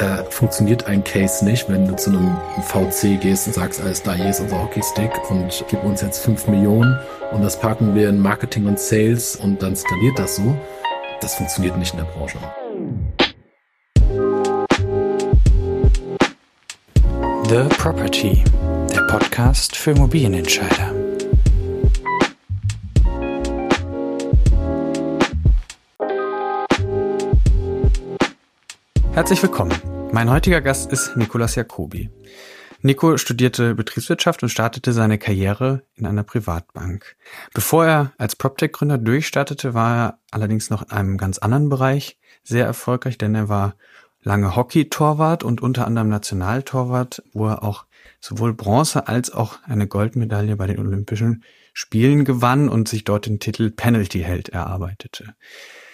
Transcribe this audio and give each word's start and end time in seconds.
da 0.00 0.24
funktioniert 0.30 0.86
ein 0.86 1.04
Case 1.04 1.44
nicht, 1.44 1.68
wenn 1.68 1.86
du 1.86 1.94
zu 1.94 2.10
einem 2.10 2.36
VC 2.62 3.20
gehst 3.20 3.46
und 3.46 3.52
sagst, 3.52 3.82
alles 3.82 4.02
da, 4.02 4.14
hier 4.14 4.30
ist 4.30 4.40
unser 4.40 4.62
Hockeystick 4.62 5.10
und 5.30 5.64
gib 5.68 5.84
uns 5.84 6.00
jetzt 6.00 6.24
5 6.24 6.48
Millionen 6.48 6.98
und 7.32 7.42
das 7.42 7.60
packen 7.60 7.94
wir 7.94 8.08
in 8.08 8.18
Marketing 8.18 8.66
und 8.66 8.78
Sales 8.78 9.36
und 9.36 9.62
dann 9.62 9.76
skaliert 9.76 10.18
das 10.18 10.36
so. 10.36 10.56
Das 11.20 11.34
funktioniert 11.34 11.76
nicht 11.76 11.92
in 11.92 11.98
der 11.98 12.06
Branche. 12.06 12.38
The 17.48 17.64
Property, 17.76 18.42
der 18.90 19.02
Podcast 19.02 19.76
für 19.76 19.90
Immobilienentscheider. 19.90 20.94
Herzlich 29.12 29.42
willkommen. 29.42 29.89
Mein 30.12 30.28
heutiger 30.28 30.60
Gast 30.60 30.90
ist 30.90 31.16
Nikolas 31.16 31.54
Jacobi. 31.54 32.10
Nico 32.82 33.16
studierte 33.16 33.76
Betriebswirtschaft 33.76 34.42
und 34.42 34.48
startete 34.48 34.92
seine 34.92 35.18
Karriere 35.18 35.82
in 35.94 36.04
einer 36.04 36.24
Privatbank. 36.24 37.16
Bevor 37.54 37.86
er 37.86 38.12
als 38.18 38.34
PropTech-Gründer 38.34 38.98
durchstartete, 38.98 39.72
war 39.72 39.96
er 39.96 40.18
allerdings 40.32 40.68
noch 40.68 40.82
in 40.82 40.90
einem 40.90 41.16
ganz 41.16 41.38
anderen 41.38 41.68
Bereich 41.68 42.18
sehr 42.42 42.66
erfolgreich, 42.66 43.18
denn 43.18 43.36
er 43.36 43.48
war 43.48 43.76
lange 44.22 44.56
Hockey-Torwart 44.56 45.44
und 45.44 45.62
unter 45.62 45.86
anderem 45.86 46.08
Nationaltorwart, 46.08 47.22
wo 47.32 47.46
er 47.46 47.62
auch 47.62 47.86
sowohl 48.18 48.52
Bronze 48.52 49.06
als 49.06 49.32
auch 49.32 49.58
eine 49.64 49.86
Goldmedaille 49.86 50.56
bei 50.56 50.66
den 50.66 50.80
Olympischen 50.80 51.44
Spielen 51.72 52.24
gewann 52.24 52.68
und 52.68 52.88
sich 52.88 53.04
dort 53.04 53.26
den 53.26 53.38
Titel 53.38 53.70
Penalty-Held 53.70 54.48
erarbeitete. 54.48 55.36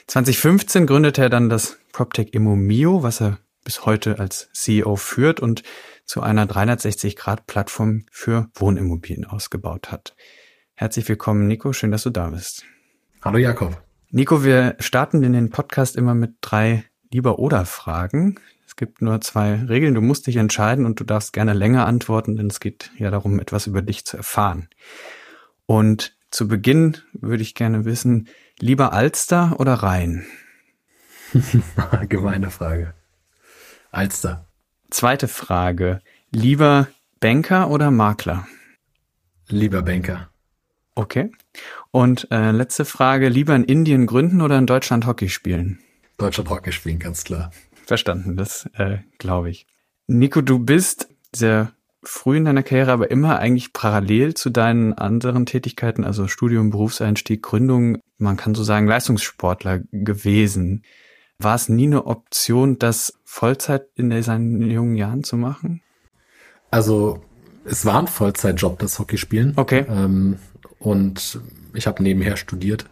2015 0.07 0.87
gründete 0.87 1.23
er 1.23 1.29
dann 1.29 1.51
das 1.51 1.77
PropTech 1.93 2.33
Immomio, 2.33 3.03
was 3.03 3.21
er 3.21 3.39
bis 3.67 3.85
heute 3.85 4.21
als 4.21 4.49
CEO 4.53 4.95
führt 4.95 5.41
und 5.41 5.65
zu 6.05 6.23
einer 6.23 6.47
360-Grad-Plattform 6.47 8.07
für 8.13 8.49
Wohnimmobilien 8.55 9.25
ausgebaut 9.27 9.91
hat. 9.91 10.15
Herzlich 10.75 11.09
willkommen, 11.09 11.49
Nico. 11.49 11.73
Schön, 11.73 11.91
dass 11.91 12.05
du 12.05 12.11
da 12.11 12.31
bist. 12.31 12.65
Hallo, 13.23 13.39
Jakob. 13.39 13.83
Nico, 14.11 14.45
wir 14.45 14.77
starten 14.79 15.25
in 15.25 15.33
den 15.33 15.51
Podcast 15.51 15.97
immer 15.97 16.15
mit 16.15 16.37
drei 16.43 16.85
Lieber-Oder-Fragen. 17.11 18.39
Es 18.65 18.77
gibt 18.77 19.03
nur 19.03 19.21
zwei 19.21 19.57
Regeln. 19.57 19.95
Du 19.95 20.01
musst 20.01 20.29
dich 20.29 20.37
entscheiden 20.37 20.87
und 20.87 21.01
du 21.01 21.05
darfst 21.05 21.33
gerne 21.33 21.53
länger 21.53 21.87
antworten, 21.87 22.37
denn 22.37 22.47
es 22.47 22.61
geht 22.61 22.93
ja 22.99 23.11
darum, 23.11 23.41
etwas 23.41 23.67
über 23.67 23.83
dich 23.83 24.05
zu 24.05 24.17
erfahren. 24.17 24.69
Und 25.67 26.17
zu 26.31 26.47
Beginn 26.47 26.99
würde 27.15 27.43
ich 27.43 27.57
gerne 27.57 27.85
wissen, 27.85 28.29
Lieber 28.61 28.93
Alster 28.93 29.59
oder 29.59 29.75
Rhein? 29.75 30.25
Gemeine 32.09 32.51
Frage. 32.51 32.95
Alster. 33.91 34.47
Zweite 34.91 35.29
Frage. 35.29 36.01
Lieber 36.31 36.89
Banker 37.21 37.71
oder 37.71 37.91
Makler? 37.91 38.47
Lieber 39.49 39.83
Banker. 39.83 40.31
Okay. 40.95 41.31
Und 41.91 42.29
äh, 42.31 42.51
letzte 42.51 42.85
Frage. 42.85 43.29
Lieber 43.29 43.55
in 43.55 43.65
Indien 43.65 44.07
gründen 44.07 44.41
oder 44.41 44.59
in 44.59 44.67
Deutschland 44.67 45.07
Hockey 45.07 45.29
spielen? 45.29 45.79
Deutschland 46.19 46.51
Hockey 46.51 46.73
spielen, 46.73 46.99
ganz 46.99 47.25
klar. 47.25 47.51
Verstanden, 47.85 48.37
das 48.37 48.69
äh, 48.75 48.99
glaube 49.19 49.51
ich. 49.51 49.67
Nico, 50.07 50.41
du 50.41 50.59
bist 50.59 51.09
sehr 51.35 51.73
früh 52.03 52.37
in 52.37 52.45
deiner 52.45 52.63
Karriere, 52.63 52.93
aber 52.93 53.11
immer 53.11 53.39
eigentlich 53.39 53.73
parallel 53.73 54.35
zu 54.35 54.51
deinen 54.51 54.95
anderen 54.95 55.47
Tätigkeiten, 55.47 56.05
also 56.05 56.29
Studium, 56.29 56.71
Berufseinstieg, 56.71 57.43
Gründung, 57.43 57.99
man 58.19 58.37
kann 58.37 58.55
so 58.55 58.63
sagen, 58.63 58.87
Leistungssportler 58.87 59.81
gewesen. 59.93 60.83
War 61.39 61.55
es 61.55 61.69
nie 61.69 61.87
eine 61.87 62.07
Option, 62.07 62.79
das 62.79 63.19
Vollzeit 63.25 63.89
in 63.95 64.23
seinen 64.23 64.71
jungen 64.71 64.97
Jahren 64.97 65.23
zu 65.23 65.37
machen? 65.37 65.83
Also 66.71 67.23
es 67.65 67.85
war 67.85 67.99
ein 67.99 68.07
Vollzeitjob, 68.07 68.79
das 68.79 68.99
Hockeyspielen. 68.99 69.53
Okay. 69.57 69.85
Ähm, 69.89 70.39
und 70.79 71.41
ich 71.75 71.87
habe 71.87 72.03
nebenher 72.03 72.37
studiert. 72.37 72.87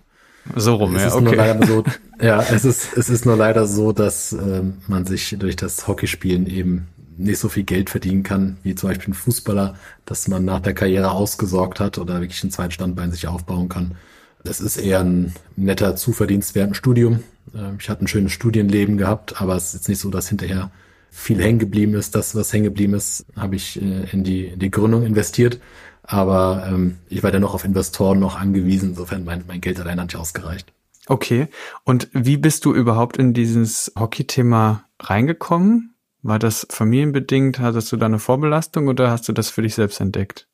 So 0.54 0.74
rum, 0.74 0.94
es 0.94 1.02
ja, 1.02 1.08
ist 1.08 1.14
okay. 1.14 1.24
Nur 1.24 1.36
leider 1.36 1.66
so, 1.66 1.84
ja, 2.20 2.42
es 2.42 2.64
ist, 2.64 2.96
es 2.96 3.08
ist 3.08 3.24
nur 3.24 3.36
leider 3.36 3.66
so, 3.66 3.92
dass 3.92 4.32
ähm, 4.32 4.78
man 4.88 5.06
sich 5.06 5.34
durch 5.38 5.56
das 5.56 5.88
Hockeyspielen 5.88 6.46
eben 6.46 6.88
nicht 7.16 7.38
so 7.38 7.48
viel 7.48 7.62
Geld 7.62 7.90
verdienen 7.90 8.24
kann, 8.24 8.58
wie 8.62 8.74
zum 8.74 8.90
Beispiel 8.90 9.12
ein 9.12 9.16
Fußballer, 9.16 9.76
dass 10.04 10.28
man 10.28 10.44
nach 10.44 10.60
der 10.60 10.74
Karriere 10.74 11.12
ausgesorgt 11.12 11.80
hat 11.80 11.98
oder 11.98 12.20
wirklich 12.20 12.42
ein 12.44 12.50
zweites 12.50 12.74
Standbein 12.74 13.12
sich 13.12 13.26
aufbauen 13.26 13.68
kann. 13.68 13.96
Das 14.44 14.60
ist 14.60 14.76
eher 14.76 15.00
ein 15.00 15.34
netter 15.56 15.96
Zuverdienst 15.96 16.54
während 16.54 16.72
dem 16.72 16.74
Studium. 16.74 17.24
Ähm, 17.54 17.78
ich 17.80 17.88
hatte 17.88 18.04
ein 18.04 18.08
schönes 18.08 18.32
Studienleben 18.32 18.98
gehabt, 18.98 19.40
aber 19.40 19.56
es 19.56 19.68
ist 19.68 19.74
jetzt 19.74 19.88
nicht 19.88 20.00
so, 20.00 20.10
dass 20.10 20.28
hinterher 20.28 20.70
viel 21.10 21.42
hängen 21.42 21.58
geblieben 21.58 21.94
ist. 21.94 22.14
Das, 22.14 22.34
was 22.34 22.52
hängen 22.52 22.64
geblieben 22.64 22.94
ist, 22.94 23.24
habe 23.36 23.56
ich 23.56 23.80
äh, 23.80 24.10
in 24.12 24.22
die, 24.22 24.46
in 24.46 24.58
die 24.58 24.70
Gründung 24.70 25.04
investiert. 25.04 25.60
Aber 26.02 26.66
ähm, 26.68 26.98
ich 27.08 27.22
war 27.22 27.32
dann 27.32 27.40
noch 27.40 27.54
auf 27.54 27.64
Investoren 27.64 28.18
noch 28.18 28.38
angewiesen. 28.38 28.90
Insofern 28.90 29.24
mein, 29.24 29.44
mein 29.48 29.62
Geld 29.62 29.80
allein 29.80 29.98
hat 29.98 30.08
nicht 30.08 30.16
ausgereicht. 30.16 30.72
Okay. 31.06 31.48
Und 31.84 32.08
wie 32.12 32.36
bist 32.36 32.66
du 32.66 32.74
überhaupt 32.74 33.16
in 33.16 33.32
dieses 33.32 33.92
Hockey-Thema 33.98 34.84
reingekommen? 35.00 35.94
War 36.22 36.38
das 36.38 36.66
familienbedingt? 36.70 37.58
Hattest 37.60 37.92
du 37.92 37.96
da 37.96 38.06
eine 38.06 38.18
Vorbelastung 38.18 38.88
oder 38.88 39.10
hast 39.10 39.26
du 39.28 39.32
das 39.32 39.48
für 39.48 39.62
dich 39.62 39.74
selbst 39.74 40.00
entdeckt? 40.00 40.48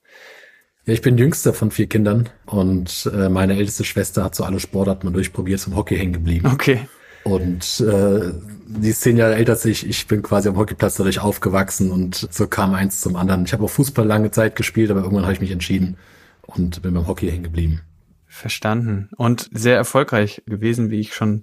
Ja, 0.86 0.94
ich 0.94 1.02
bin 1.02 1.18
jüngster 1.18 1.52
von 1.52 1.70
vier 1.70 1.88
Kindern 1.88 2.28
und 2.46 3.10
äh, 3.12 3.28
meine 3.28 3.56
älteste 3.56 3.84
Schwester 3.84 4.24
hat 4.24 4.34
so 4.34 4.44
alle 4.44 4.60
Sportarten 4.60 5.06
mal 5.06 5.12
durchprobiert, 5.12 5.60
zum 5.60 5.76
Hockey 5.76 5.96
hängen 5.96 6.12
geblieben. 6.12 6.48
Okay. 6.52 6.88
Und 7.24 7.80
äh, 7.80 8.32
die 8.66 8.88
ist 8.88 9.02
zehn 9.02 9.16
Jahre 9.18 9.34
älter 9.34 9.52
als 9.52 9.64
ich. 9.66 9.86
Ich 9.86 10.06
bin 10.06 10.22
quasi 10.22 10.48
am 10.48 10.56
Hockeyplatz 10.56 10.96
dadurch 10.96 11.20
aufgewachsen 11.20 11.90
und 11.90 12.28
so 12.30 12.46
kam 12.46 12.74
eins 12.74 13.00
zum 13.00 13.16
anderen. 13.16 13.44
Ich 13.44 13.52
habe 13.52 13.64
auch 13.64 13.70
Fußball 13.70 14.06
lange 14.06 14.30
Zeit 14.30 14.56
gespielt, 14.56 14.90
aber 14.90 15.00
irgendwann 15.00 15.24
habe 15.24 15.34
ich 15.34 15.40
mich 15.40 15.50
entschieden 15.50 15.96
und 16.42 16.80
bin 16.82 16.94
beim 16.94 17.06
Hockey 17.06 17.30
hängen 17.30 17.44
geblieben. 17.44 17.82
Verstanden. 18.26 19.10
Und 19.16 19.50
sehr 19.52 19.76
erfolgreich 19.76 20.42
gewesen, 20.46 20.90
wie 20.90 21.00
ich 21.00 21.14
schon 21.14 21.42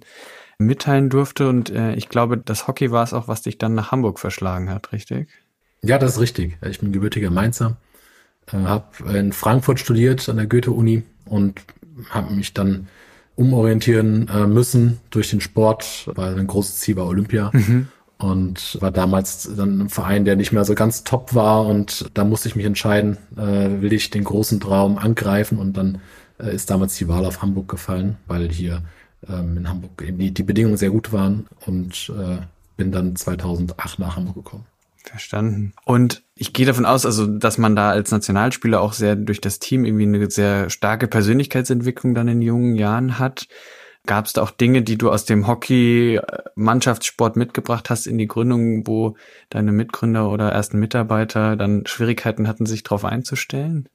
mitteilen 0.58 1.10
durfte. 1.10 1.48
Und 1.48 1.70
äh, 1.70 1.94
ich 1.94 2.08
glaube, 2.08 2.38
das 2.38 2.66
Hockey 2.66 2.90
war 2.90 3.04
es 3.04 3.12
auch, 3.12 3.28
was 3.28 3.42
dich 3.42 3.58
dann 3.58 3.74
nach 3.74 3.92
Hamburg 3.92 4.18
verschlagen 4.18 4.70
hat, 4.70 4.92
richtig? 4.92 5.28
Ja, 5.82 5.98
das 5.98 6.14
ist 6.14 6.20
richtig. 6.20 6.58
Ich 6.66 6.80
bin 6.80 6.90
gebürtiger 6.90 7.30
Mainzer, 7.30 7.76
äh, 8.52 8.56
habe 8.56 9.16
in 9.16 9.32
Frankfurt 9.32 9.80
studiert 9.80 10.28
an 10.28 10.36
der 10.36 10.46
Goethe-Uni 10.46 11.02
und 11.24 11.60
habe 12.10 12.34
mich 12.34 12.54
dann 12.54 12.88
umorientieren 13.36 14.28
äh, 14.28 14.46
müssen 14.46 14.98
durch 15.10 15.30
den 15.30 15.40
Sport, 15.40 16.10
weil 16.14 16.38
ein 16.38 16.46
großes 16.46 16.78
Ziel 16.78 16.96
war 16.96 17.06
Olympia. 17.06 17.50
Mhm. 17.52 17.88
Und 18.18 18.78
war 18.80 18.90
damals 18.90 19.48
dann 19.56 19.82
ein 19.82 19.88
Verein, 19.90 20.24
der 20.24 20.34
nicht 20.34 20.50
mehr 20.50 20.64
so 20.64 20.74
ganz 20.74 21.04
top 21.04 21.36
war. 21.36 21.66
Und 21.66 22.10
da 22.14 22.24
musste 22.24 22.48
ich 22.48 22.56
mich 22.56 22.64
entscheiden, 22.64 23.16
äh, 23.36 23.80
will 23.80 23.92
ich 23.92 24.10
den 24.10 24.24
großen 24.24 24.58
Traum 24.58 24.98
angreifen. 24.98 25.56
Und 25.56 25.76
dann 25.76 26.00
äh, 26.40 26.52
ist 26.52 26.68
damals 26.68 26.96
die 26.96 27.06
Wahl 27.06 27.24
auf 27.24 27.42
Hamburg 27.42 27.68
gefallen, 27.68 28.16
weil 28.26 28.48
hier 28.48 28.82
ähm, 29.28 29.58
in 29.58 29.68
Hamburg 29.68 30.02
eben 30.04 30.18
die, 30.18 30.32
die 30.32 30.42
Bedingungen 30.42 30.76
sehr 30.76 30.90
gut 30.90 31.12
waren 31.12 31.46
und 31.64 32.10
äh, 32.10 32.38
bin 32.76 32.90
dann 32.90 33.14
2008 33.14 34.00
nach 34.00 34.16
Hamburg 34.16 34.34
gekommen. 34.34 34.66
Verstanden. 35.04 35.74
Und 35.84 36.22
ich 36.34 36.52
gehe 36.52 36.66
davon 36.66 36.86
aus, 36.86 37.06
also, 37.06 37.26
dass 37.26 37.58
man 37.58 37.76
da 37.76 37.90
als 37.90 38.10
Nationalspieler 38.10 38.80
auch 38.80 38.92
sehr 38.92 39.16
durch 39.16 39.40
das 39.40 39.58
Team 39.58 39.84
irgendwie 39.84 40.04
eine 40.04 40.30
sehr 40.30 40.70
starke 40.70 41.08
Persönlichkeitsentwicklung 41.08 42.14
dann 42.14 42.28
in 42.28 42.42
jungen 42.42 42.74
Jahren 42.74 43.18
hat. 43.18 43.48
Gab 44.06 44.26
es 44.26 44.32
da 44.32 44.42
auch 44.42 44.50
Dinge, 44.50 44.82
die 44.82 44.96
du 44.96 45.10
aus 45.10 45.24
dem 45.24 45.46
Hockey-Mannschaftssport 45.46 47.36
mitgebracht 47.36 47.90
hast 47.90 48.06
in 48.06 48.16
die 48.16 48.28
Gründung, 48.28 48.86
wo 48.86 49.16
deine 49.50 49.72
Mitgründer 49.72 50.30
oder 50.30 50.50
ersten 50.50 50.78
Mitarbeiter 50.78 51.56
dann 51.56 51.84
Schwierigkeiten 51.86 52.48
hatten, 52.48 52.64
sich 52.64 52.82
darauf 52.82 53.04
einzustellen? 53.04 53.88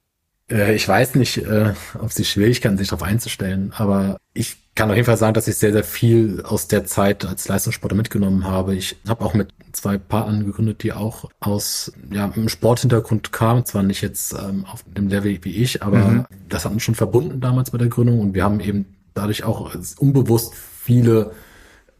Äh, 0.50 0.74
ich 0.74 0.86
weiß 0.86 1.14
nicht, 1.14 1.38
äh, 1.38 1.72
ob 1.98 2.12
sie 2.12 2.24
Schwierigkeiten 2.24 2.76
sich 2.76 2.88
darauf 2.88 3.02
einzustellen, 3.02 3.72
aber 3.76 4.18
ich 4.34 4.56
kann 4.74 4.90
auf 4.90 4.96
jeden 4.96 5.06
Fall 5.06 5.16
sagen, 5.16 5.34
dass 5.34 5.46
ich 5.46 5.56
sehr, 5.56 5.72
sehr 5.72 5.84
viel 5.84 6.42
aus 6.44 6.66
der 6.66 6.84
Zeit 6.84 7.24
als 7.24 7.46
Leistungssportler 7.46 7.96
mitgenommen 7.96 8.44
habe. 8.44 8.74
Ich 8.74 8.96
habe 9.06 9.24
auch 9.24 9.34
mit 9.34 9.50
zwei 9.72 9.98
Partnern 9.98 10.44
gegründet, 10.44 10.82
die 10.82 10.92
auch 10.92 11.30
aus 11.40 11.92
ja, 12.10 12.30
einem 12.30 12.48
Sporthintergrund 12.48 13.32
kamen. 13.32 13.64
Zwar 13.64 13.84
nicht 13.84 14.02
jetzt 14.02 14.32
ähm, 14.32 14.64
auf 14.64 14.84
dem 14.86 15.08
Level 15.08 15.38
wie 15.42 15.62
ich, 15.62 15.82
aber 15.82 15.98
mhm. 15.98 16.24
das 16.48 16.64
hat 16.64 16.72
uns 16.72 16.82
schon 16.82 16.96
verbunden 16.96 17.40
damals 17.40 17.70
bei 17.70 17.78
der 17.78 17.88
Gründung 17.88 18.20
und 18.20 18.34
wir 18.34 18.42
haben 18.42 18.60
eben 18.60 18.86
dadurch 19.14 19.44
auch 19.44 19.74
unbewusst 19.98 20.54
viele 20.54 21.30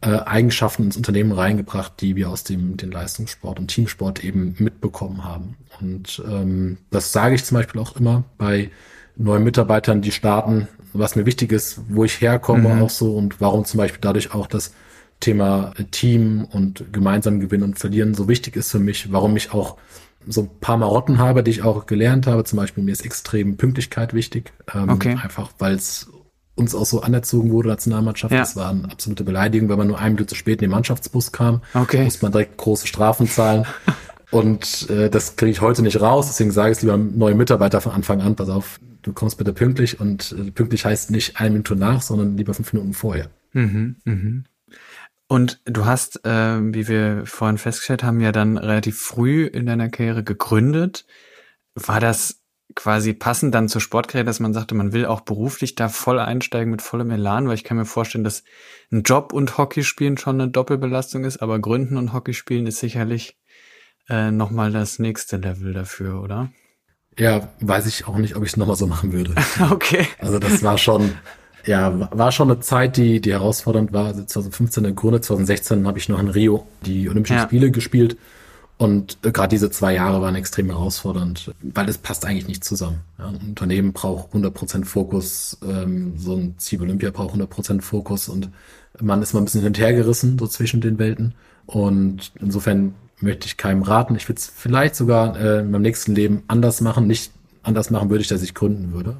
äh, 0.01 0.19
Eigenschaften 0.19 0.83
ins 0.83 0.97
Unternehmen 0.97 1.31
reingebracht, 1.31 1.93
die 2.01 2.15
wir 2.15 2.29
aus 2.29 2.43
dem 2.43 2.77
den 2.77 2.91
Leistungssport 2.91 3.59
und 3.59 3.67
Teamsport 3.67 4.23
eben 4.23 4.55
mitbekommen 4.59 5.23
haben. 5.23 5.55
Und 5.79 6.21
ähm, 6.29 6.77
das 6.91 7.11
sage 7.11 7.35
ich 7.35 7.43
zum 7.43 7.57
Beispiel 7.57 7.81
auch 7.81 7.95
immer 7.95 8.23
bei 8.37 8.69
neuen 9.15 9.43
Mitarbeitern, 9.43 10.01
die 10.01 10.11
starten, 10.11 10.67
was 10.93 11.15
mir 11.15 11.25
wichtig 11.25 11.51
ist, 11.51 11.79
wo 11.89 12.03
ich 12.03 12.21
herkomme 12.21 12.75
mhm. 12.75 12.81
auch 12.81 12.89
so 12.89 13.15
und 13.15 13.41
warum 13.41 13.65
zum 13.65 13.77
Beispiel 13.77 14.01
dadurch 14.01 14.33
auch 14.33 14.47
das 14.47 14.73
Thema 15.19 15.73
Team 15.91 16.45
und 16.51 16.85
gemeinsam 16.91 17.39
gewinnen 17.39 17.63
und 17.63 17.79
verlieren 17.79 18.13
so 18.13 18.27
wichtig 18.27 18.55
ist 18.55 18.71
für 18.71 18.79
mich, 18.79 19.11
warum 19.11 19.35
ich 19.37 19.53
auch 19.53 19.77
so 20.27 20.41
ein 20.41 20.49
paar 20.59 20.77
Marotten 20.77 21.19
habe, 21.19 21.43
die 21.43 21.51
ich 21.51 21.63
auch 21.63 21.85
gelernt 21.85 22.27
habe. 22.27 22.43
Zum 22.43 22.57
Beispiel 22.57 22.83
mir 22.83 22.91
ist 22.91 23.05
extrem 23.05 23.57
Pünktlichkeit 23.57 24.13
wichtig. 24.13 24.51
Ähm, 24.73 24.89
okay. 24.89 25.17
Einfach 25.21 25.51
weil 25.59 25.75
es 25.75 26.09
uns 26.55 26.73
auch 26.73 26.85
so 26.85 27.01
anerzogen 27.01 27.51
wurde, 27.51 27.69
Nationalmannschaft. 27.69 28.33
Ja. 28.33 28.39
Das 28.39 28.55
war 28.55 28.69
eine 28.69 28.85
absolute 28.85 29.23
Beleidigung, 29.23 29.69
wenn 29.69 29.77
man 29.77 29.87
nur 29.87 29.99
eine 29.99 30.11
Minute 30.11 30.27
zu 30.27 30.35
spät 30.35 30.61
in 30.61 30.69
den 30.69 30.71
Mannschaftsbus 30.71 31.31
kam. 31.31 31.61
Okay. 31.73 32.03
Muss 32.05 32.21
man 32.21 32.31
direkt 32.31 32.57
große 32.57 32.87
Strafen 32.87 33.27
zahlen. 33.27 33.65
Und 34.31 34.89
äh, 34.89 35.09
das 35.09 35.35
kriege 35.35 35.51
ich 35.51 35.61
heute 35.61 35.81
nicht 35.81 36.01
raus, 36.01 36.27
deswegen 36.27 36.51
sage 36.51 36.71
ich 36.71 36.77
es 36.77 36.81
lieber 36.81 36.97
neue 36.97 37.35
Mitarbeiter 37.35 37.79
von 37.79 37.91
Anfang 37.91 38.21
an, 38.21 38.35
pass 38.35 38.49
auf, 38.49 38.79
du 39.01 39.13
kommst 39.13 39.37
bitte 39.37 39.53
pünktlich 39.53 39.99
und 39.99 40.35
äh, 40.37 40.51
pünktlich 40.51 40.83
heißt 40.83 41.11
nicht 41.11 41.39
eine 41.39 41.51
Minute 41.51 41.75
nach, 41.75 42.01
sondern 42.01 42.35
lieber 42.35 42.53
fünf 42.53 42.73
Minuten 42.73 42.93
vorher. 42.93 43.29
Mhm, 43.53 43.95
mhm. 44.03 44.43
Und 45.27 45.61
du 45.65 45.85
hast, 45.85 46.25
äh, 46.25 46.59
wie 46.73 46.87
wir 46.87 47.25
vorhin 47.25 47.57
festgestellt 47.57 48.03
haben, 48.03 48.19
ja 48.19 48.31
dann 48.31 48.57
relativ 48.57 48.99
früh 48.99 49.45
in 49.45 49.65
deiner 49.65 49.89
Karriere 49.89 50.23
gegründet. 50.23 51.05
War 51.73 51.99
das 51.99 52.41
quasi 52.75 53.13
passend 53.13 53.55
dann 53.55 53.69
zur 53.69 53.81
Sportkarriere, 53.81 54.25
dass 54.25 54.39
man 54.39 54.53
sagte, 54.53 54.75
man 54.75 54.91
will 54.91 55.05
auch 55.05 55.21
beruflich 55.21 55.75
da 55.75 55.89
voll 55.89 56.19
einsteigen 56.19 56.71
mit 56.71 56.81
vollem 56.81 57.09
Elan, 57.09 57.47
weil 57.47 57.55
ich 57.55 57.63
kann 57.63 57.77
mir 57.77 57.85
vorstellen, 57.85 58.23
dass 58.23 58.43
ein 58.91 59.03
Job 59.03 59.33
und 59.33 59.57
Hockey 59.57 59.83
spielen 59.83 60.17
schon 60.17 60.39
eine 60.39 60.51
Doppelbelastung 60.51 61.23
ist, 61.23 61.41
aber 61.41 61.59
Gründen 61.59 61.97
und 61.97 62.13
Hockey 62.13 62.33
spielen 62.33 62.67
ist 62.67 62.79
sicherlich 62.79 63.37
äh, 64.09 64.29
nochmal 64.29 64.71
das 64.71 64.99
nächste 64.99 65.37
Level 65.37 65.73
dafür, 65.73 66.21
oder? 66.21 66.51
Ja, 67.17 67.47
weiß 67.61 67.87
ich 67.87 68.07
auch 68.07 68.17
nicht, 68.17 68.35
ob 68.35 68.43
ich 68.43 68.51
es 68.51 68.57
nochmal 68.57 68.75
so 68.75 68.87
machen 68.87 69.13
würde. 69.13 69.33
okay. 69.71 70.07
Also 70.19 70.37
das 70.37 70.61
war 70.61 70.77
schon, 70.77 71.11
ja, 71.65 72.09
war 72.11 72.31
schon 72.31 72.51
eine 72.51 72.59
Zeit, 72.59 72.97
die, 72.97 73.21
die 73.21 73.31
herausfordernd 73.31 73.93
war. 73.93 74.07
Also 74.07 74.25
2015 74.25 74.85
in 74.85 74.95
Grunde, 74.95 75.21
2016 75.21 75.87
habe 75.87 75.97
ich 75.97 76.09
noch 76.09 76.19
in 76.19 76.27
Rio 76.27 76.67
die 76.85 77.07
Olympischen 77.09 77.37
ja. 77.37 77.43
Spiele 77.43 77.71
gespielt. 77.71 78.17
Und 78.77 79.19
gerade 79.21 79.47
diese 79.47 79.71
zwei 79.71 79.93
Jahre 79.93 80.21
waren 80.21 80.35
extrem 80.35 80.67
herausfordernd, 80.67 81.51
weil 81.61 81.87
es 81.87 81.97
passt 81.97 82.25
eigentlich 82.25 82.47
nicht 82.47 82.63
zusammen. 82.63 82.99
Ja, 83.17 83.27
ein 83.27 83.37
Unternehmen 83.37 83.93
braucht 83.93 84.33
100% 84.33 84.83
Fokus, 84.83 85.57
ähm, 85.65 86.17
so 86.17 86.35
ein 86.35 86.55
Ziel 86.57 86.81
Olympia 86.81 87.11
braucht 87.11 87.35
100% 87.35 87.81
Fokus 87.81 88.27
und 88.27 88.49
man 88.99 89.21
ist 89.21 89.33
mal 89.33 89.39
ein 89.39 89.45
bisschen 89.45 89.61
hinterhergerissen, 89.61 90.37
so 90.37 90.47
zwischen 90.47 90.81
den 90.81 90.99
Welten. 90.99 91.35
Und 91.65 92.33
insofern 92.39 92.95
möchte 93.21 93.47
ich 93.47 93.57
keinem 93.57 93.81
raten. 93.81 94.15
Ich 94.15 94.27
würde 94.27 94.39
es 94.39 94.47
vielleicht 94.47 94.95
sogar 94.95 95.39
äh, 95.39 95.59
in 95.59 95.71
meinem 95.71 95.81
nächsten 95.81 96.13
Leben 96.13 96.43
anders 96.47 96.81
machen. 96.81 97.07
Nicht 97.07 97.31
anders 97.63 97.89
machen 97.89 98.09
würde 98.09 98.21
ich, 98.21 98.27
dass 98.27 98.41
ich 98.41 98.53
gründen 98.53 98.93
würde. 98.93 99.17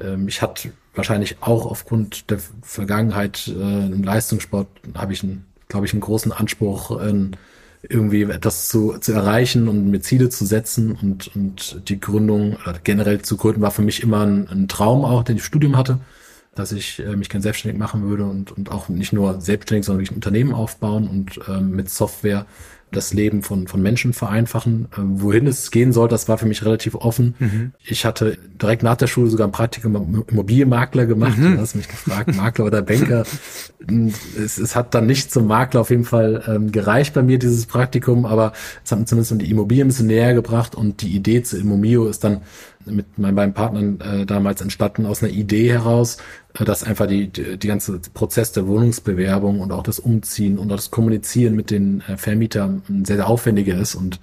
Ähm, 0.00 0.26
ich 0.28 0.42
hatte 0.42 0.72
wahrscheinlich 0.94 1.36
auch 1.40 1.66
aufgrund 1.66 2.30
der 2.30 2.38
Vergangenheit 2.62 3.46
äh, 3.48 3.86
im 3.86 4.02
Leistungssport 4.02 4.68
habe 4.94 5.12
ich, 5.12 5.24
glaube 5.68 5.86
ich, 5.86 5.92
einen 5.92 6.00
großen 6.00 6.32
Anspruch, 6.32 7.00
äh, 7.00 7.30
irgendwie 7.82 8.22
etwas 8.22 8.68
zu, 8.68 8.98
zu 8.98 9.12
erreichen 9.12 9.68
und 9.68 9.90
mir 9.90 10.00
Ziele 10.00 10.28
zu 10.28 10.44
setzen 10.44 10.92
und, 11.00 11.34
und 11.34 11.88
die 11.88 11.98
Gründung 11.98 12.56
oder 12.66 12.78
generell 12.82 13.22
zu 13.22 13.36
gründen 13.36 13.62
war 13.62 13.70
für 13.70 13.82
mich 13.82 14.02
immer 14.02 14.26
ein, 14.26 14.48
ein 14.48 14.68
Traum 14.68 15.04
auch, 15.04 15.22
den 15.22 15.36
ich 15.36 15.44
Studium 15.44 15.76
hatte, 15.76 15.98
dass 16.54 16.72
ich 16.72 16.98
äh, 16.98 17.16
mich 17.16 17.30
gerne 17.30 17.42
selbstständig 17.42 17.78
machen 17.78 18.02
würde 18.02 18.24
und, 18.24 18.52
und 18.52 18.70
auch 18.70 18.88
nicht 18.88 19.12
nur 19.12 19.40
selbstständig, 19.40 19.86
sondern 19.86 20.00
wirklich 20.00 20.12
ein 20.12 20.16
Unternehmen 20.16 20.52
aufbauen 20.52 21.08
und 21.08 21.40
ähm, 21.48 21.70
mit 21.70 21.88
Software 21.88 22.44
das 22.92 23.12
Leben 23.12 23.42
von, 23.42 23.66
von 23.68 23.80
Menschen 23.82 24.12
vereinfachen. 24.12 24.88
Äh, 24.92 24.98
wohin 24.98 25.46
es 25.46 25.70
gehen 25.70 25.92
soll, 25.92 26.08
das 26.08 26.28
war 26.28 26.38
für 26.38 26.46
mich 26.46 26.64
relativ 26.64 26.94
offen. 26.94 27.34
Mhm. 27.38 27.72
Ich 27.84 28.04
hatte 28.04 28.38
direkt 28.60 28.82
nach 28.82 28.96
der 28.96 29.06
Schule 29.06 29.30
sogar 29.30 29.48
ein 29.48 29.52
Praktikum 29.52 30.24
Immobilienmakler 30.28 31.06
gemacht. 31.06 31.38
Mhm. 31.38 31.56
Du 31.56 31.60
hast 31.60 31.74
mich 31.74 31.88
gefragt, 31.88 32.34
Makler 32.34 32.66
oder 32.66 32.82
Banker. 32.82 33.24
es, 34.36 34.58
es 34.58 34.76
hat 34.76 34.94
dann 34.94 35.06
nicht 35.06 35.32
zum 35.32 35.46
Makler 35.46 35.80
auf 35.80 35.90
jeden 35.90 36.04
Fall 36.04 36.42
ähm, 36.46 36.72
gereicht 36.72 37.14
bei 37.14 37.22
mir, 37.22 37.38
dieses 37.38 37.66
Praktikum, 37.66 38.26
aber 38.26 38.52
es 38.84 38.92
hat 38.92 38.98
mir 38.98 39.04
zumindest 39.04 39.40
die 39.40 39.50
Immobilien 39.50 39.86
ein 39.86 39.88
bisschen 39.88 40.06
näher 40.06 40.34
gebracht 40.34 40.74
und 40.74 41.02
die 41.02 41.14
Idee 41.14 41.42
zu 41.42 41.58
Immomio 41.58 42.06
ist 42.06 42.24
dann 42.24 42.42
mit 42.86 43.18
meinen 43.18 43.34
beiden 43.34 43.54
Partnern 43.54 44.00
äh, 44.00 44.26
damals 44.26 44.60
entstanden 44.60 45.06
aus 45.06 45.22
einer 45.22 45.32
Idee 45.32 45.70
heraus, 45.70 46.16
dass 46.54 46.84
einfach 46.84 47.06
die, 47.06 47.28
die, 47.28 47.56
die 47.56 47.68
ganze 47.68 47.98
Prozess 48.12 48.52
der 48.52 48.66
Wohnungsbewerbung 48.66 49.60
und 49.60 49.72
auch 49.72 49.82
das 49.82 49.98
Umziehen 49.98 50.58
und 50.58 50.70
auch 50.72 50.76
das 50.76 50.90
Kommunizieren 50.90 51.54
mit 51.54 51.70
den 51.70 52.02
äh, 52.08 52.16
Vermietern 52.16 52.82
sehr, 53.04 53.16
sehr 53.16 53.28
aufwendiger 53.28 53.78
ist. 53.78 53.94
Und 53.94 54.20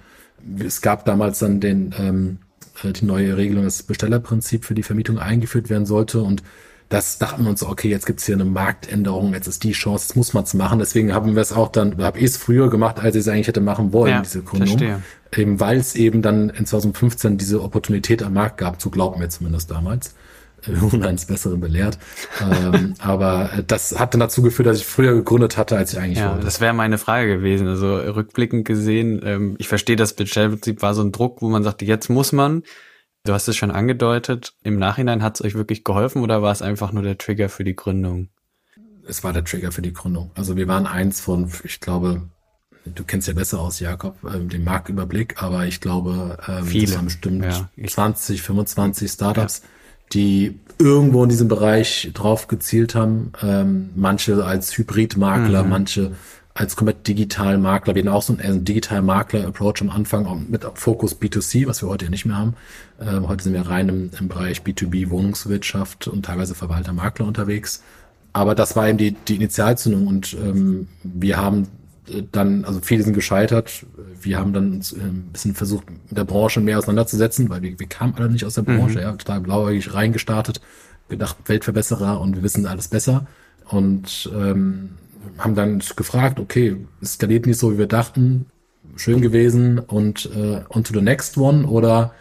es 0.58 0.82
gab 0.82 1.04
damals 1.04 1.38
dann 1.38 1.60
den, 1.60 1.94
ähm, 1.98 2.38
äh, 2.84 2.92
die 2.92 3.04
neue 3.04 3.36
Regelung, 3.36 3.64
dass 3.64 3.78
das 3.78 3.86
Bestellerprinzip 3.86 4.64
für 4.64 4.74
die 4.74 4.82
Vermietung 4.82 5.18
eingeführt 5.18 5.70
werden 5.70 5.86
sollte 5.86 6.22
und 6.22 6.42
das 6.88 7.18
dachten 7.18 7.42
wir 7.42 7.50
uns, 7.50 7.62
okay, 7.62 7.90
jetzt 7.90 8.06
gibt's 8.06 8.24
hier 8.24 8.34
eine 8.34 8.46
Marktänderung, 8.46 9.34
jetzt 9.34 9.46
ist 9.46 9.62
die 9.62 9.72
Chance, 9.72 10.06
jetzt 10.08 10.16
muss 10.16 10.32
man's 10.32 10.54
machen. 10.54 10.78
Deswegen 10.78 11.12
haben 11.12 11.34
wir 11.34 11.42
es 11.42 11.52
auch 11.52 11.68
dann, 11.68 12.02
habe 12.02 12.18
ich 12.18 12.24
es 12.24 12.36
früher 12.38 12.70
gemacht, 12.70 12.98
als 12.98 13.14
ich 13.14 13.20
es 13.20 13.28
eigentlich 13.28 13.46
hätte 13.46 13.60
machen 13.60 13.92
wollen, 13.92 14.12
ja, 14.12 14.22
diese 14.22 14.42
Gründung. 14.42 14.78
Verstehe. 14.78 15.02
Eben 15.36 15.60
weil 15.60 15.76
es 15.76 15.94
eben 15.94 16.22
dann 16.22 16.48
in 16.48 16.64
2015 16.64 17.36
diese 17.36 17.62
Opportunität 17.62 18.22
am 18.22 18.32
Markt 18.32 18.56
gab, 18.56 18.80
so 18.80 18.88
glauben 18.88 19.20
wir 19.20 19.28
zumindest 19.28 19.70
damals. 19.70 20.14
Wurden 20.66 21.04
eines 21.04 21.26
Besseren 21.26 21.60
belehrt. 21.60 21.98
ähm, 22.40 22.94
aber 22.98 23.50
das 23.66 23.98
hat 23.98 24.14
dann 24.14 24.20
dazu 24.20 24.42
geführt, 24.42 24.66
dass 24.66 24.78
ich 24.78 24.86
früher 24.86 25.14
gegründet 25.14 25.56
hatte, 25.56 25.76
als 25.76 25.92
ich 25.92 25.98
eigentlich 25.98 26.18
ja, 26.18 26.32
wollte. 26.32 26.44
Das 26.44 26.60
wäre 26.60 26.74
meine 26.74 26.98
Frage 26.98 27.36
gewesen. 27.36 27.68
Also 27.68 27.96
rückblickend 27.96 28.66
gesehen, 28.66 29.20
ähm, 29.24 29.56
ich 29.58 29.68
verstehe, 29.68 29.96
das 29.96 30.14
Bestellprinzip 30.14 30.82
war 30.82 30.94
so 30.94 31.02
ein 31.02 31.12
Druck, 31.12 31.42
wo 31.42 31.48
man 31.48 31.62
sagte, 31.62 31.84
jetzt 31.84 32.08
muss 32.08 32.32
man. 32.32 32.62
Du 33.24 33.32
hast 33.32 33.48
es 33.48 33.56
schon 33.56 33.70
angedeutet. 33.70 34.54
Im 34.62 34.78
Nachhinein 34.78 35.22
hat 35.22 35.34
es 35.36 35.44
euch 35.44 35.54
wirklich 35.54 35.84
geholfen 35.84 36.22
oder 36.22 36.42
war 36.42 36.52
es 36.52 36.62
einfach 36.62 36.92
nur 36.92 37.02
der 37.02 37.18
Trigger 37.18 37.48
für 37.48 37.64
die 37.64 37.76
Gründung? 37.76 38.28
Es 39.06 39.24
war 39.24 39.32
der 39.32 39.44
Trigger 39.44 39.72
für 39.72 39.82
die 39.82 39.92
Gründung. 39.92 40.30
Also 40.34 40.56
wir 40.56 40.68
waren 40.68 40.86
eins 40.86 41.20
von, 41.20 41.50
ich 41.64 41.80
glaube, 41.80 42.22
du 42.84 43.04
kennst 43.04 43.28
ja 43.28 43.34
besser 43.34 43.60
aus, 43.60 43.80
Jakob, 43.80 44.16
ähm, 44.24 44.48
den 44.48 44.64
Marktüberblick, 44.64 45.42
aber 45.42 45.66
ich 45.66 45.80
glaube, 45.80 46.38
ähm, 46.46 46.64
Viele. 46.64 46.86
das 46.86 46.96
waren 46.96 47.04
bestimmt 47.06 47.44
ja, 47.44 47.68
20, 47.86 48.42
25 48.42 49.10
Startups, 49.10 49.62
ja. 49.62 49.68
Die 50.12 50.58
irgendwo 50.78 51.22
in 51.24 51.28
diesem 51.28 51.48
Bereich 51.48 52.10
drauf 52.14 52.46
gezielt 52.46 52.94
haben. 52.94 53.32
Ähm, 53.42 53.90
manche 53.94 54.44
als 54.44 54.76
Hybridmakler, 54.76 55.64
mhm. 55.64 55.70
manche 55.70 56.12
als 56.54 56.74
komplett 56.74 57.06
digitalen 57.06 57.62
Makler. 57.62 57.94
Wir 57.94 58.02
hatten 58.02 58.12
auch 58.12 58.22
so 58.22 58.32
einen, 58.32 58.42
einen 58.42 58.64
digitalen 58.64 59.06
Makler-Approach 59.06 59.80
am 59.80 59.90
Anfang 59.90 60.46
mit 60.48 60.64
Fokus 60.74 61.20
B2C, 61.20 61.68
was 61.68 61.82
wir 61.82 61.88
heute 61.88 62.06
ja 62.06 62.10
nicht 62.10 62.26
mehr 62.26 62.36
haben. 62.36 62.54
Ähm, 63.00 63.28
heute 63.28 63.44
sind 63.44 63.52
wir 63.52 63.62
rein 63.62 63.88
im, 63.88 64.10
im 64.18 64.28
Bereich 64.28 64.62
B2B, 64.62 65.10
Wohnungswirtschaft 65.10 66.08
und 66.08 66.24
teilweise 66.24 66.56
Verwalter, 66.56 66.92
Makler 66.92 67.26
unterwegs. 67.26 67.82
Aber 68.32 68.54
das 68.54 68.74
war 68.74 68.88
eben 68.88 68.98
die, 68.98 69.12
die 69.12 69.36
Initialzündung 69.36 70.06
und 70.06 70.34
ähm, 70.34 70.88
wir 71.02 71.36
haben 71.36 71.68
dann, 72.32 72.64
also 72.64 72.80
viele 72.82 73.02
sind 73.02 73.14
gescheitert. 73.14 73.86
Wir 74.20 74.38
haben 74.38 74.52
dann 74.52 74.72
uns 74.72 74.92
äh, 74.92 75.00
ein 75.00 75.30
bisschen 75.32 75.54
versucht, 75.54 75.90
mit 75.90 76.16
der 76.16 76.24
Branche 76.24 76.60
mehr 76.60 76.78
auseinanderzusetzen, 76.78 77.48
weil 77.50 77.62
wir, 77.62 77.78
wir 77.78 77.86
kamen 77.86 78.14
alle 78.16 78.30
nicht 78.30 78.44
aus 78.44 78.54
der 78.54 78.62
Branche, 78.62 78.98
mhm. 78.98 79.04
ja, 79.04 79.12
total 79.12 79.40
blauäugig 79.40 79.94
reingestartet, 79.94 80.60
gedacht, 81.08 81.36
Weltverbesserer 81.46 82.20
und 82.20 82.36
wir 82.36 82.42
wissen 82.42 82.66
alles 82.66 82.88
besser. 82.88 83.26
Und 83.68 84.30
ähm, 84.34 84.90
haben 85.36 85.54
dann 85.54 85.82
gefragt, 85.96 86.40
okay, 86.40 86.76
es 87.00 87.14
skaliert 87.14 87.46
nicht 87.46 87.58
so, 87.58 87.72
wie 87.72 87.78
wir 87.78 87.86
dachten, 87.86 88.46
schön 88.96 89.20
gewesen 89.20 89.78
und 89.78 90.30
äh, 90.34 90.62
on 90.70 90.84
to 90.84 90.92
the 90.92 91.02
next 91.02 91.36
one 91.36 91.66
oder 91.66 92.12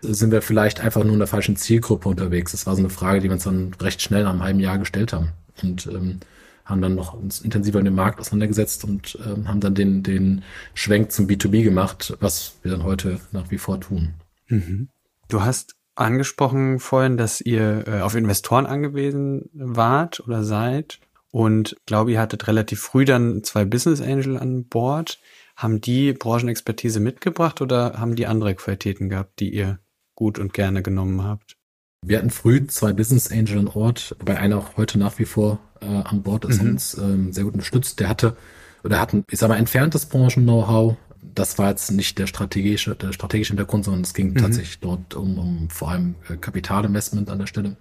sind 0.00 0.32
wir 0.32 0.42
vielleicht 0.42 0.80
einfach 0.80 1.02
nur 1.02 1.12
in 1.12 1.18
der 1.18 1.28
falschen 1.28 1.56
Zielgruppe 1.56 2.08
unterwegs? 2.08 2.52
Das 2.52 2.66
war 2.66 2.74
so 2.74 2.80
eine 2.80 2.90
Frage, 2.90 3.20
die 3.20 3.28
wir 3.28 3.34
uns 3.34 3.44
dann 3.44 3.72
recht 3.80 4.02
schnell 4.02 4.24
nach 4.24 4.32
einem 4.32 4.42
halben 4.42 4.60
Jahr 4.60 4.78
gestellt 4.78 5.12
haben. 5.12 5.30
Und 5.62 5.86
ähm, 5.86 6.20
haben 6.64 6.80
dann 6.80 6.94
noch 6.94 7.12
uns 7.12 7.40
intensiver 7.40 7.78
in 7.78 7.84
den 7.84 7.94
Markt 7.94 8.20
auseinandergesetzt 8.20 8.84
und 8.84 9.18
ähm, 9.24 9.48
haben 9.48 9.60
dann 9.60 9.74
den, 9.74 10.02
den 10.02 10.42
Schwenk 10.72 11.12
zum 11.12 11.26
B2B 11.26 11.62
gemacht, 11.62 12.16
was 12.20 12.56
wir 12.62 12.70
dann 12.70 12.84
heute 12.84 13.20
nach 13.32 13.50
wie 13.50 13.58
vor 13.58 13.80
tun. 13.80 14.14
Mhm. 14.48 14.88
Du 15.28 15.42
hast 15.42 15.74
angesprochen 15.94 16.78
vorhin, 16.78 17.16
dass 17.16 17.40
ihr 17.40 17.86
äh, 17.86 18.00
auf 18.00 18.14
Investoren 18.14 18.66
angewiesen 18.66 19.50
wart 19.52 20.20
oder 20.20 20.42
seid 20.42 21.00
und 21.30 21.76
glaube, 21.86 22.12
ihr 22.12 22.20
hattet 22.20 22.48
relativ 22.48 22.80
früh 22.80 23.04
dann 23.04 23.42
zwei 23.42 23.64
Business 23.64 24.00
Angel 24.00 24.38
an 24.38 24.66
Bord. 24.66 25.18
Haben 25.56 25.80
die 25.80 26.12
Branchenexpertise 26.12 27.00
mitgebracht 27.00 27.60
oder 27.60 27.94
haben 27.98 28.16
die 28.16 28.26
andere 28.26 28.54
Qualitäten 28.54 29.08
gehabt, 29.08 29.40
die 29.40 29.52
ihr 29.52 29.78
gut 30.14 30.38
und 30.38 30.52
gerne 30.52 30.82
genommen 30.82 31.22
habt? 31.22 31.56
Wir 32.06 32.18
hatten 32.18 32.30
früh 32.30 32.66
zwei 32.66 32.92
Business 32.92 33.32
Angel 33.32 33.58
an 33.58 33.68
Ort, 33.68 34.14
wobei 34.18 34.38
einer 34.38 34.58
auch 34.58 34.76
heute 34.76 34.98
nach 34.98 35.18
wie 35.18 35.24
vor 35.24 35.58
äh, 35.84 36.08
an 36.08 36.22
Bord 36.22 36.44
ist, 36.44 36.62
mhm. 36.62 36.70
uns 36.70 36.94
ähm, 36.98 37.32
sehr 37.32 37.44
gut 37.44 37.54
unterstützt. 37.54 38.00
Der 38.00 38.08
hatte 38.08 38.36
oder 38.84 39.00
hat 39.00 39.14
ein, 39.14 39.24
ich 39.30 39.38
sag 39.38 39.48
mal, 39.48 39.56
entferntes 39.56 40.06
Branchen-Know-how. 40.06 40.96
Das 41.22 41.58
war 41.58 41.70
jetzt 41.70 41.90
nicht 41.90 42.18
der 42.18 42.26
strategische, 42.26 42.94
der 42.94 43.12
strategische 43.12 43.50
Hintergrund, 43.50 43.84
sondern 43.84 44.02
es 44.02 44.14
ging 44.14 44.30
mhm. 44.30 44.36
tatsächlich 44.36 44.78
dort 44.80 45.14
um, 45.14 45.38
um 45.38 45.70
vor 45.70 45.90
allem 45.90 46.14
äh, 46.28 46.36
Kapitalinvestment 46.36 47.30
an 47.30 47.38
der 47.38 47.46
Stelle. 47.46 47.76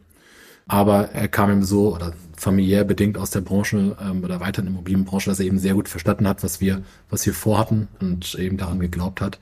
Aber 0.65 1.10
er 1.10 1.27
kam 1.27 1.51
ihm 1.51 1.63
so 1.63 1.93
oder 1.93 2.13
familiär 2.38 2.86
bedingt 2.86 3.17
aus 3.17 3.31
der 3.31 3.41
Branche 3.41 3.98
ähm, 4.01 4.24
oder 4.24 4.39
weiteren 4.39 4.67
Immobilienbranche, 4.67 5.29
dass 5.29 5.39
er 5.39 5.45
eben 5.45 5.60
sehr 5.60 5.74
gut 5.74 5.89
verstanden 5.89 6.27
hat, 6.27 6.41
was 6.41 6.62
wir, 6.62 6.83
was 7.10 7.25
wir 7.25 7.33
vorhatten 7.33 7.89
und 8.00 8.36
eben 8.36 8.57
daran 8.57 8.79
geglaubt 8.79 9.19
hat. 9.19 9.39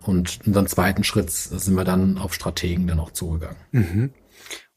Und 0.00 0.40
in 0.40 0.48
unserem 0.48 0.66
zweiten 0.66 1.04
Schritt 1.04 1.30
sind 1.30 1.74
wir 1.74 1.84
dann 1.84 2.18
auf 2.18 2.34
Strategen 2.34 2.86
dann 2.86 3.00
auch 3.00 3.12
zugegangen. 3.12 3.56
Mhm. 3.72 4.10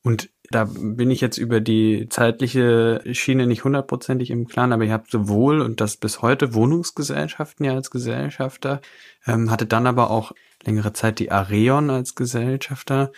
Und 0.04 0.30
da 0.50 0.66
bin 0.66 1.12
ich 1.12 1.22
jetzt 1.22 1.38
über 1.38 1.60
die 1.60 2.08
zeitliche 2.10 3.02
Schiene 3.12 3.48
nicht 3.48 3.64
hundertprozentig 3.64 4.30
im 4.30 4.48
Klaren, 4.48 4.72
aber 4.72 4.86
ihr 4.86 4.94
habt 4.94 5.12
sowohl 5.12 5.62
und 5.62 5.82
das 5.82 5.98
bis 5.98 6.22
heute 6.22 6.54
Wohnungsgesellschaften 6.54 7.66
ja 7.66 7.74
als 7.74 7.92
Gesellschafter, 7.92 8.82
ähm, 9.26 9.52
hatte 9.52 9.66
dann 9.66 9.88
aber 9.88 10.10
auch 10.10 10.32
längere 10.64 10.94
Zeit 10.94 11.20
die 11.20 11.32
Areon 11.32 11.90
als 11.90 12.16
Gesellschafter. 12.16 13.12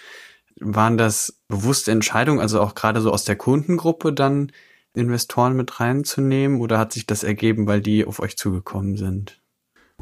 waren 0.61 0.97
das 0.97 1.39
bewusste 1.47 1.91
Entscheidungen, 1.91 2.41
also 2.41 2.59
auch 2.59 2.75
gerade 2.75 2.99
so 2.99 3.13
aus 3.13 3.23
der 3.23 3.37
Kundengruppe 3.37 4.11
dann 4.11 4.51
Investoren 4.93 5.55
mit 5.55 5.79
reinzunehmen 5.79 6.59
oder 6.59 6.77
hat 6.77 6.91
sich 6.91 7.05
das 7.05 7.23
ergeben, 7.23 7.65
weil 7.65 7.79
die 7.79 8.05
auf 8.05 8.19
euch 8.19 8.35
zugekommen 8.35 8.97
sind? 8.97 9.39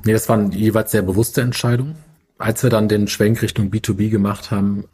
Nee, 0.03 0.13
das 0.13 0.29
waren 0.29 0.51
jeweils 0.51 0.91
sehr 0.91 1.03
bewusste 1.03 1.41
Entscheidungen. 1.41 1.96
Als 2.39 2.63
wir 2.63 2.69
dann 2.69 2.88
den 2.88 3.07
Schwenk 3.07 3.41
Richtung 3.41 3.69
B2B 3.69 4.10
gemacht 4.10 4.50
haben, 4.50 4.86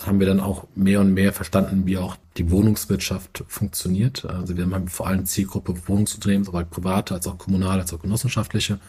haben 0.00 0.18
wir 0.18 0.26
dann 0.26 0.40
auch 0.40 0.66
mehr 0.74 1.00
und 1.00 1.14
mehr 1.14 1.32
verstanden, 1.32 1.86
wie 1.86 1.98
auch 1.98 2.16
die 2.36 2.50
Wohnungswirtschaft 2.50 3.44
funktioniert. 3.46 4.24
Also 4.24 4.56
wir 4.56 4.68
haben 4.68 4.88
vor 4.88 5.06
allem 5.06 5.24
Zielgruppe 5.24 5.74
Wohnungsunternehmen, 5.86 6.44
sowohl 6.44 6.64
private 6.64 7.14
als 7.14 7.26
auch 7.26 7.38
kommunale 7.38 7.82
als 7.82 7.92
auch 7.92 8.00
genossenschaftliche 8.00 8.80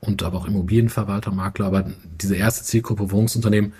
und 0.00 0.22
aber 0.22 0.38
auch 0.38 0.46
Immobilienverwalter, 0.46 1.30
Makler. 1.30 1.66
Aber 1.66 1.90
diese 2.20 2.36
erste 2.36 2.64
Zielgruppe 2.64 3.10
Wohnungsunternehmen 3.10 3.72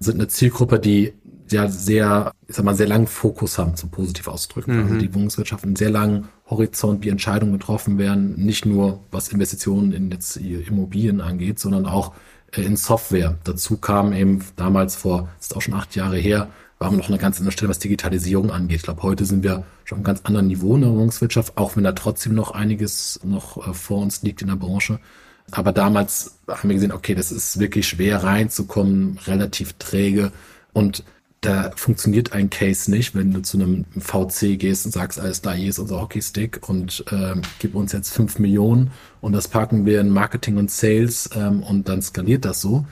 sind 0.00 0.16
eine 0.16 0.28
Zielgruppe, 0.28 0.80
die 0.80 1.12
ja 1.50 1.68
sehr, 1.68 2.32
ich 2.48 2.56
sag 2.56 2.64
mal, 2.64 2.74
sehr 2.74 2.88
langen 2.88 3.06
Fokus 3.06 3.58
haben, 3.58 3.76
zum 3.76 3.90
positiv 3.90 4.28
auszudrücken. 4.28 4.76
Mhm. 4.76 4.82
Also 4.82 4.98
die 4.98 5.14
Wohnungswirtschaft 5.14 5.64
einen 5.64 5.76
sehr 5.76 5.90
langen 5.90 6.28
Horizont, 6.48 7.04
wie 7.04 7.10
Entscheidungen 7.10 7.52
getroffen 7.52 7.98
werden, 7.98 8.34
nicht 8.36 8.66
nur 8.66 9.00
was 9.10 9.28
Investitionen 9.28 9.92
in 9.92 10.10
jetzt 10.10 10.36
Immobilien 10.36 11.20
angeht, 11.20 11.58
sondern 11.58 11.86
auch 11.86 12.14
in 12.56 12.76
Software. 12.76 13.36
Dazu 13.44 13.76
kam 13.76 14.12
eben 14.12 14.44
damals 14.56 14.96
vor, 14.96 15.28
ist 15.40 15.56
auch 15.56 15.62
schon 15.62 15.74
acht 15.74 15.96
Jahre 15.96 16.16
her, 16.16 16.48
waren 16.78 16.92
wir 16.92 16.98
noch 16.98 17.08
eine 17.08 17.18
ganz 17.18 17.38
andere 17.38 17.52
Stelle, 17.52 17.70
was 17.70 17.78
Digitalisierung 17.78 18.50
angeht. 18.50 18.78
Ich 18.78 18.82
glaube, 18.82 19.02
heute 19.02 19.24
sind 19.24 19.42
wir 19.42 19.64
schon 19.84 19.96
einem 19.96 20.04
ganz 20.04 20.20
anderen 20.24 20.46
Niveau 20.48 20.74
in 20.74 20.82
der 20.82 20.90
Wohnungswirtschaft, 20.90 21.56
auch 21.56 21.76
wenn 21.76 21.84
da 21.84 21.92
trotzdem 21.92 22.34
noch 22.34 22.52
einiges 22.52 23.20
noch 23.24 23.68
äh, 23.68 23.74
vor 23.74 24.00
uns 24.00 24.22
liegt 24.22 24.42
in 24.42 24.48
der 24.48 24.56
Branche. 24.56 24.98
Aber 25.50 25.72
damals 25.72 26.38
haben 26.48 26.68
wir 26.68 26.74
gesehen, 26.74 26.92
okay, 26.92 27.14
das 27.14 27.30
ist 27.30 27.60
wirklich 27.60 27.86
schwer 27.86 28.22
reinzukommen, 28.22 29.18
relativ 29.26 29.74
träge. 29.74 30.32
Und 30.72 31.04
da 31.44 31.70
funktioniert 31.76 32.32
ein 32.32 32.48
Case 32.48 32.90
nicht, 32.90 33.14
wenn 33.14 33.32
du 33.32 33.42
zu 33.42 33.58
einem 33.58 33.84
VC 33.98 34.58
gehst 34.58 34.86
und 34.86 34.92
sagst, 34.92 35.20
alles 35.20 35.42
da, 35.42 35.52
hier 35.52 35.68
ist 35.68 35.78
unser 35.78 36.00
Hockeystick 36.00 36.66
und 36.68 37.04
äh, 37.10 37.34
gib 37.58 37.74
uns 37.74 37.92
jetzt 37.92 38.12
fünf 38.12 38.38
Millionen 38.38 38.90
und 39.20 39.32
das 39.32 39.48
packen 39.48 39.84
wir 39.84 40.00
in 40.00 40.08
Marketing 40.08 40.56
und 40.56 40.70
Sales 40.70 41.28
ähm, 41.34 41.62
und 41.62 41.88
dann 41.88 42.00
skaliert 42.00 42.44
das 42.44 42.60
so. 42.60 42.86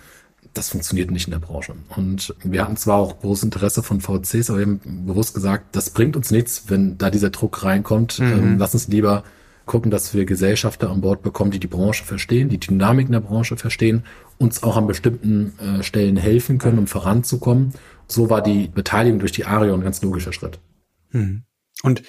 Das 0.53 0.69
funktioniert 0.69 1.11
nicht 1.11 1.29
in 1.29 1.31
der 1.31 1.39
Branche. 1.39 1.75
Und 1.97 2.35
wir 2.45 2.63
hatten 2.63 2.77
zwar 2.77 2.99
auch 2.99 3.21
großes 3.21 3.45
Interesse 3.45 3.83
von 3.83 4.03
VCs, 4.03 4.51
aber 4.51 4.59
wir 4.59 4.67
haben 4.67 5.07
bewusst 5.07 5.33
gesagt, 5.33 5.75
das 5.75 5.89
bringt 5.89 6.15
uns 6.15 6.31
nichts, 6.31 6.65
wenn 6.69 6.99
da 6.99 7.09
dieser 7.09 7.31
Druck 7.31 7.65
reinkommt. 7.65 8.19
Mhm. 8.19 8.33
Ähm, 8.33 8.59
lass 8.59 8.75
uns 8.75 8.87
lieber 8.89 9.25
gucken, 9.65 9.91
dass 9.91 10.13
wir 10.13 10.27
Gesellschafter 10.27 10.91
an 10.91 11.01
Bord 11.01 11.23
bekommen, 11.23 11.53
die 11.53 11.61
die 11.61 11.69
Branche 11.69 12.05
verstehen, 12.05 12.51
die 12.51 12.61
Dynamik 12.61 13.07
in 13.07 13.13
der 13.13 13.21
Branche 13.21 13.57
verstehen, 13.57 14.03
uns 14.37 14.63
auch 14.63 14.77
an 14.77 14.87
bestimmten 14.87 15.55
äh, 15.59 15.83
Stellen 15.83 16.19
helfen 16.19 16.59
können, 16.59 16.79
um 16.79 16.87
voranzukommen 16.87 17.73
so 18.13 18.31
war 18.31 18.43
die 18.43 18.69
Beteiligung 18.69 19.19
durch 19.19 19.33
die 19.33 19.45
Arion 19.45 19.81
ein 19.81 19.85
ganz 19.85 20.03
logischer 20.03 20.33
Schritt. 20.33 20.61
Hm. 21.11 21.45
Und 21.83 22.03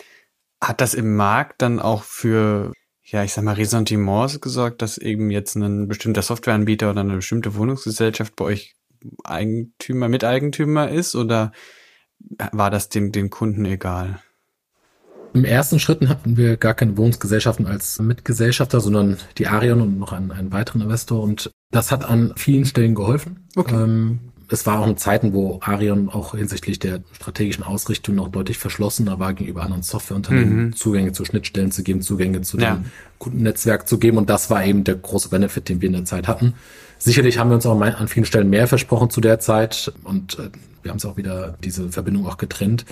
hat 0.61 0.81
das 0.81 0.93
im 0.93 1.15
Markt 1.15 1.61
dann 1.61 1.79
auch 1.79 2.03
für, 2.03 2.71
ja, 3.03 3.23
ich 3.23 3.33
sag 3.33 3.43
mal, 3.43 3.55
Ressentiments 3.55 4.39
gesorgt, 4.41 4.81
dass 4.81 4.97
eben 4.97 5.29
jetzt 5.29 5.55
ein 5.55 5.87
bestimmter 5.87 6.21
Softwareanbieter 6.21 6.91
oder 6.91 7.01
eine 7.01 7.15
bestimmte 7.15 7.55
Wohnungsgesellschaft 7.55 8.35
bei 8.35 8.45
euch 8.45 8.75
Eigentümer, 9.23 10.07
Miteigentümer 10.07 10.89
ist 10.89 11.15
oder 11.15 11.51
war 12.51 12.71
das 12.71 12.89
dem, 12.89 13.11
den 13.11 13.29
Kunden 13.29 13.65
egal? 13.65 14.19
Im 15.33 15.45
ersten 15.45 15.79
Schritten 15.79 16.09
hatten 16.09 16.37
wir 16.37 16.57
gar 16.57 16.75
keine 16.75 16.95
Wohnungsgesellschaften 16.95 17.65
als 17.65 17.99
Mitgesellschafter, 17.99 18.79
sondern 18.79 19.17
die 19.39 19.47
Arion 19.47 19.81
und 19.81 19.97
noch 19.97 20.13
einen, 20.13 20.31
einen 20.31 20.51
weiteren 20.51 20.81
Investor. 20.81 21.23
Und 21.23 21.49
das 21.71 21.91
hat 21.91 22.05
an 22.05 22.33
vielen 22.35 22.65
Stellen 22.65 22.93
geholfen. 22.93 23.47
Okay. 23.55 23.73
Ähm, 23.73 24.19
es 24.53 24.67
war 24.67 24.79
auch 24.79 24.87
in 24.87 24.97
Zeiten, 24.97 25.33
wo 25.33 25.59
Arion 25.63 26.09
auch 26.09 26.35
hinsichtlich 26.35 26.77
der 26.77 27.01
strategischen 27.13 27.63
Ausrichtung 27.63 28.15
noch 28.15 28.29
deutlich 28.29 28.59
verschlossener 28.59 29.19
war 29.19 29.33
gegenüber 29.33 29.63
anderen 29.63 29.81
Softwareunternehmen, 29.81 30.65
mhm. 30.65 30.75
Zugänge 30.75 31.11
zu 31.11 31.25
Schnittstellen 31.25 31.71
zu 31.71 31.83
geben, 31.83 32.01
Zugänge 32.01 32.41
zu 32.41 32.59
ja. 32.59 32.75
dem 32.75 32.85
Kundennetzwerk 33.17 33.87
zu 33.87 33.97
geben. 33.97 34.17
Und 34.17 34.29
das 34.29 34.51
war 34.51 34.63
eben 34.63 34.83
der 34.83 34.95
große 34.95 35.29
Benefit, 35.29 35.69
den 35.69 35.81
wir 35.81 35.87
in 35.87 35.93
der 35.93 36.05
Zeit 36.05 36.27
hatten. 36.27 36.53
Sicherlich 36.99 37.39
haben 37.39 37.49
wir 37.49 37.55
uns 37.55 37.65
auch 37.65 37.81
an 37.81 38.07
vielen 38.07 38.25
Stellen 38.25 38.49
mehr 38.49 38.67
versprochen 38.67 39.09
zu 39.09 39.21
der 39.21 39.39
Zeit 39.39 39.91
und 40.03 40.37
äh, 40.39 40.49
wir 40.83 40.91
haben 40.91 40.97
es 40.97 41.05
auch 41.05 41.17
wieder 41.17 41.57
diese 41.63 41.89
Verbindung 41.89 42.27
auch 42.27 42.37
getrennt 42.37 42.85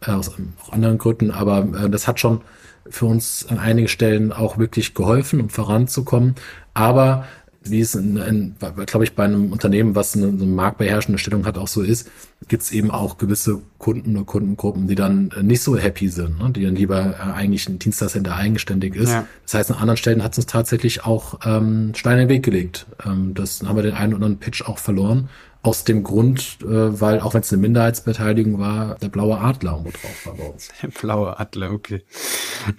äh, 0.00 0.12
aus 0.12 0.30
auch 0.30 0.72
anderen 0.72 0.98
Gründen. 0.98 1.32
Aber 1.32 1.66
äh, 1.84 1.90
das 1.90 2.06
hat 2.06 2.20
schon 2.20 2.42
für 2.88 3.06
uns 3.06 3.46
an 3.48 3.58
einigen 3.58 3.88
Stellen 3.88 4.32
auch 4.32 4.56
wirklich 4.56 4.94
geholfen, 4.94 5.40
um 5.40 5.50
voranzukommen. 5.50 6.36
Aber 6.74 7.26
wie 7.70 7.80
es, 7.80 7.94
in, 7.94 8.16
in, 8.16 8.56
glaube 8.58 9.04
ich, 9.04 9.14
bei 9.14 9.24
einem 9.24 9.52
Unternehmen, 9.52 9.94
was 9.94 10.16
eine, 10.16 10.28
eine 10.28 10.44
marktbeherrschende 10.44 11.18
Stellung 11.18 11.46
hat, 11.46 11.58
auch 11.58 11.68
so 11.68 11.82
ist, 11.82 12.10
gibt 12.46 12.62
es 12.62 12.72
eben 12.72 12.90
auch 12.90 13.18
gewisse 13.18 13.62
Kunden 13.78 14.16
oder 14.16 14.24
Kundengruppen, 14.24 14.86
die 14.86 14.94
dann 14.94 15.30
nicht 15.42 15.62
so 15.62 15.76
happy 15.76 16.08
sind, 16.08 16.38
ne? 16.38 16.50
die 16.50 16.64
dann 16.64 16.76
lieber 16.76 17.16
äh, 17.18 17.32
eigentlich 17.32 17.68
ein 17.68 17.78
Dienstleister, 17.78 18.34
eigenständig 18.34 18.94
ist. 18.94 19.10
Ja. 19.10 19.26
Das 19.44 19.54
heißt, 19.54 19.70
an 19.70 19.78
anderen 19.78 19.96
Stellen 19.96 20.22
hat 20.22 20.32
es 20.32 20.38
uns 20.38 20.46
tatsächlich 20.46 21.04
auch 21.04 21.40
ähm, 21.44 21.92
Steine 21.94 22.22
in 22.22 22.28
den 22.28 22.34
Weg 22.34 22.44
gelegt. 22.44 22.86
Ähm, 23.04 23.34
das 23.34 23.62
haben 23.62 23.76
wir 23.76 23.82
den 23.82 23.94
einen 23.94 24.14
oder 24.14 24.26
anderen 24.26 24.38
Pitch 24.38 24.62
auch 24.62 24.78
verloren. 24.78 25.28
Aus 25.62 25.82
dem 25.82 26.04
Grund, 26.04 26.58
äh, 26.62 27.00
weil 27.00 27.20
auch 27.20 27.34
wenn 27.34 27.40
es 27.40 27.52
eine 27.52 27.60
Minderheitsbeteiligung 27.60 28.58
war, 28.60 28.94
der 28.96 29.08
blaue 29.08 29.38
Adler 29.38 29.72
irgendwo 29.72 29.90
drauf 29.90 30.26
war 30.26 30.34
bei 30.34 30.44
uns. 30.44 30.68
Der 30.82 30.88
blaue 30.88 31.38
Adler, 31.38 31.72
okay. 31.72 32.04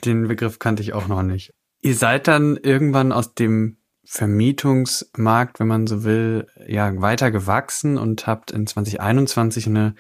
Den 0.06 0.28
Begriff 0.28 0.60
kannte 0.60 0.82
ich 0.82 0.94
auch 0.94 1.08
noch 1.08 1.22
nicht. 1.22 1.54
Ihr 1.82 1.96
seid 1.96 2.28
dann 2.28 2.58
irgendwann 2.58 3.12
aus 3.12 3.36
dem 3.36 3.78
Vermietungsmarkt, 4.06 5.60
wenn 5.60 5.68
man 5.68 5.88
so 5.88 6.04
will, 6.04 6.48
ja 6.68 7.00
weiter 7.02 7.32
gewachsen 7.32 7.98
und 7.98 8.28
habt 8.28 8.52
in 8.52 8.66
2021 8.66 9.68
eine 9.68 9.96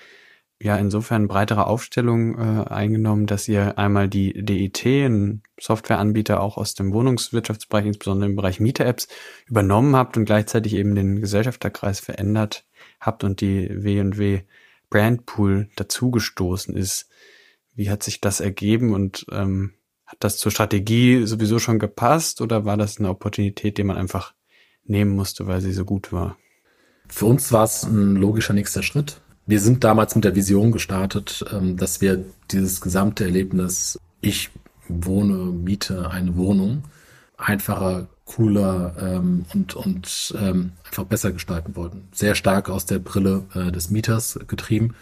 ja 0.61 0.75
insofern 0.75 1.27
breitere 1.27 1.67
Aufstellung 1.67 2.37
äh, 2.37 2.69
eingenommen, 2.69 3.27
dass 3.27 3.47
ihr 3.47 3.77
einmal 3.77 4.09
die 4.09 4.33
DIT, 4.33 4.85
ein 4.85 5.41
Softwareanbieter 5.59 6.41
auch 6.41 6.57
aus 6.57 6.73
dem 6.73 6.93
Wohnungswirtschaftsbereich, 6.93 7.85
insbesondere 7.85 8.29
im 8.29 8.35
Bereich 8.35 8.59
Mieter-Apps, 8.59 9.07
übernommen 9.47 9.95
habt 9.95 10.17
und 10.17 10.25
gleichzeitig 10.25 10.75
eben 10.75 10.95
den 10.95 11.21
Gesellschafterkreis 11.21 12.01
verändert 12.01 12.65
habt 12.99 13.23
und 13.23 13.39
die 13.41 13.69
W&W 13.69 14.41
Brandpool 14.89 15.69
dazugestoßen 15.75 16.75
ist. 16.75 17.09
Wie 17.75 17.89
hat 17.89 18.03
sich 18.03 18.19
das 18.19 18.41
ergeben 18.41 18.93
und 18.93 19.25
ähm, 19.31 19.73
hat 20.09 20.17
das 20.21 20.37
zur 20.37 20.51
Strategie 20.51 21.27
sowieso 21.27 21.59
schon 21.59 21.77
gepasst 21.77 22.41
oder 22.41 22.65
war 22.65 22.77
das 22.77 22.97
eine 22.97 23.09
Opportunität, 23.09 23.77
die 23.77 23.83
man 23.83 23.95
einfach 23.95 24.33
nehmen 24.85 25.11
musste, 25.11 25.45
weil 25.45 25.61
sie 25.61 25.71
so 25.71 25.85
gut 25.85 26.11
war? 26.11 26.35
Für 27.07 27.27
uns 27.27 27.51
war 27.51 27.63
es 27.63 27.83
ein 27.83 28.15
logischer 28.15 28.53
nächster 28.53 28.81
Schritt. 28.81 29.21
Wir 29.45 29.59
sind 29.59 29.83
damals 29.83 30.15
mit 30.15 30.25
der 30.25 30.35
Vision 30.35 30.71
gestartet, 30.71 31.45
ähm, 31.51 31.77
dass 31.77 32.01
wir 32.01 32.25
dieses 32.49 32.81
gesamte 32.81 33.23
Erlebnis, 33.23 33.99
ich 34.19 34.49
wohne, 34.87 35.35
miete 35.35 36.09
eine 36.09 36.35
Wohnung, 36.35 36.85
einfacher, 37.37 38.07
cooler 38.25 38.95
ähm, 38.99 39.45
und, 39.53 39.75
und 39.75 40.35
ähm, 40.39 40.71
einfach 40.85 41.03
besser 41.03 41.31
gestalten 41.31 41.75
wollten. 41.75 42.07
Sehr 42.11 42.33
stark 42.33 42.69
aus 42.69 42.87
der 42.87 42.97
Brille 42.97 43.45
äh, 43.53 43.71
des 43.71 43.91
Mieters 43.91 44.39
getrieben 44.47 44.95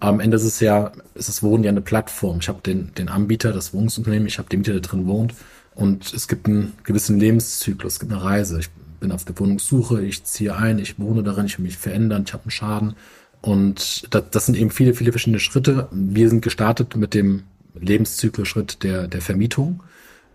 am 0.00 0.20
Ende 0.20 0.36
ist 0.36 0.44
es 0.44 0.60
ja, 0.60 0.92
ist 1.14 1.28
das 1.28 1.42
Wohnen 1.42 1.64
ja 1.64 1.70
eine 1.70 1.80
Plattform. 1.80 2.38
Ich 2.40 2.48
habe 2.48 2.60
den, 2.60 2.92
den 2.94 3.08
Anbieter, 3.08 3.52
das 3.52 3.72
Wohnungsunternehmen, 3.72 4.28
ich 4.28 4.38
habe 4.38 4.48
den 4.48 4.60
Mieter, 4.60 4.72
der 4.72 4.82
drin 4.82 5.06
wohnt. 5.06 5.34
Und 5.74 6.12
es 6.12 6.28
gibt 6.28 6.46
einen 6.46 6.74
gewissen 6.84 7.18
Lebenszyklus, 7.18 7.94
es 7.94 8.00
gibt 8.00 8.12
eine 8.12 8.22
Reise. 8.22 8.60
Ich 8.60 8.70
bin 9.00 9.12
auf 9.12 9.24
der 9.24 9.38
Wohnungssuche, 9.38 10.02
ich 10.02 10.24
ziehe 10.24 10.56
ein, 10.56 10.78
ich 10.78 10.98
wohne 10.98 11.22
darin, 11.22 11.46
ich 11.46 11.58
will 11.58 11.64
mich 11.64 11.78
verändern, 11.78 12.24
ich 12.26 12.32
habe 12.32 12.44
einen 12.44 12.50
Schaden. 12.50 12.96
Und 13.40 14.06
das, 14.10 14.24
das 14.30 14.46
sind 14.46 14.56
eben 14.56 14.70
viele, 14.70 14.94
viele 14.94 15.12
verschiedene 15.12 15.40
Schritte. 15.40 15.88
Wir 15.90 16.28
sind 16.28 16.42
gestartet 16.42 16.96
mit 16.96 17.14
dem 17.14 17.42
Lebenszyklus-Schritt 17.74 18.82
der, 18.82 19.08
der 19.08 19.20
Vermietung 19.20 19.82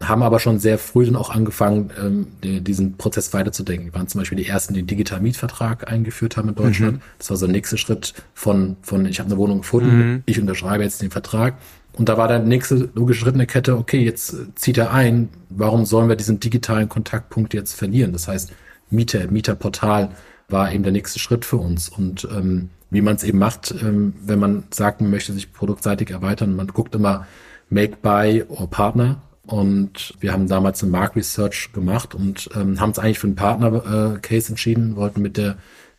haben 0.02 0.24
aber 0.24 0.40
schon 0.40 0.60
sehr 0.60 0.78
früh 0.78 1.06
dann 1.06 1.16
auch 1.16 1.30
angefangen, 1.30 1.92
ähm, 2.00 2.28
die, 2.44 2.62
diesen 2.62 2.98
Prozess 2.98 3.34
weiterzudenken. 3.34 3.88
Wir 3.88 3.94
waren 3.94 4.08
zum 4.08 4.20
Beispiel 4.20 4.38
die 4.38 4.48
ersten, 4.48 4.74
die 4.74 4.82
den 4.82 4.88
digitalen 4.88 5.24
Mietvertrag 5.24 5.92
eingeführt 5.92 6.38
haben 6.38 6.50
in 6.50 6.56
Deutschland. 6.56 6.98
Mhm. 6.98 7.02
Das 7.18 7.30
war 7.30 7.38
so 7.38 7.46
der 7.46 7.54
nächste 7.54 7.78
Schritt 7.78 8.14
von, 8.34 8.78
von 8.82 9.06
ich 9.06 9.20
habe 9.20 9.30
eine 9.30 9.38
Wohnung 9.38 9.60
gefunden, 9.60 9.98
mhm. 9.98 10.24
ich 10.26 10.40
unterschreibe 10.40 10.84
jetzt 10.84 11.02
den 11.02 11.12
Vertrag. 11.12 11.56
Und 11.94 12.08
da 12.08 12.18
war 12.18 12.30
der 12.30 12.40
nächste 12.40 12.90
logische 12.94 13.22
Schritt 13.22 13.34
in 13.34 13.40
der 13.40 13.48
Kette, 13.48 13.78
okay, 13.78 14.02
jetzt 14.02 14.36
zieht 14.56 14.78
er 14.78 14.94
ein, 14.94 15.30
warum 15.50 15.86
sollen 15.86 16.08
wir 16.08 16.16
diesen 16.16 16.40
digitalen 16.40 16.88
Kontaktpunkt 16.88 17.54
jetzt 17.54 17.74
verlieren? 17.74 18.14
Das 18.14 18.28
heißt, 18.28 18.54
Mieter, 18.90 19.30
Mieterportal 19.30 20.10
war 20.48 20.72
eben 20.72 20.84
der 20.84 20.94
nächste 20.94 21.20
Schritt 21.20 21.44
für 21.44 21.58
uns. 21.58 21.90
Und 21.90 22.28
ähm, 22.32 22.70
wie 22.90 23.02
man 23.02 23.16
es 23.16 23.24
eben 23.24 23.38
macht, 23.38 23.76
ähm, 23.82 24.14
wenn 24.24 24.40
man 24.40 24.64
sagt, 24.72 25.02
man 25.02 25.12
möchte 25.12 25.34
sich 25.34 25.52
produktseitig 25.52 26.12
erweitern, 26.12 26.56
man 26.56 26.68
guckt 26.68 26.96
immer 26.96 27.28
Make, 27.70 27.98
Buy 28.02 28.46
or 28.48 28.70
Partner 28.70 29.22
und 29.50 30.14
wir 30.20 30.32
haben 30.32 30.48
damals 30.48 30.84
eine 30.84 30.92
Mark 30.92 31.16
Research 31.16 31.72
gemacht 31.74 32.14
und 32.14 32.50
ähm, 32.56 32.80
haben 32.80 32.90
uns 32.90 33.00
eigentlich 33.00 33.20
für 33.20 33.28
einen 33.28 33.36
Partner-Case 33.36 34.48
äh, 34.48 34.52
entschieden, 34.52 34.96
wollten 34.96 35.22
mit 35.22 35.38
der 35.38 35.58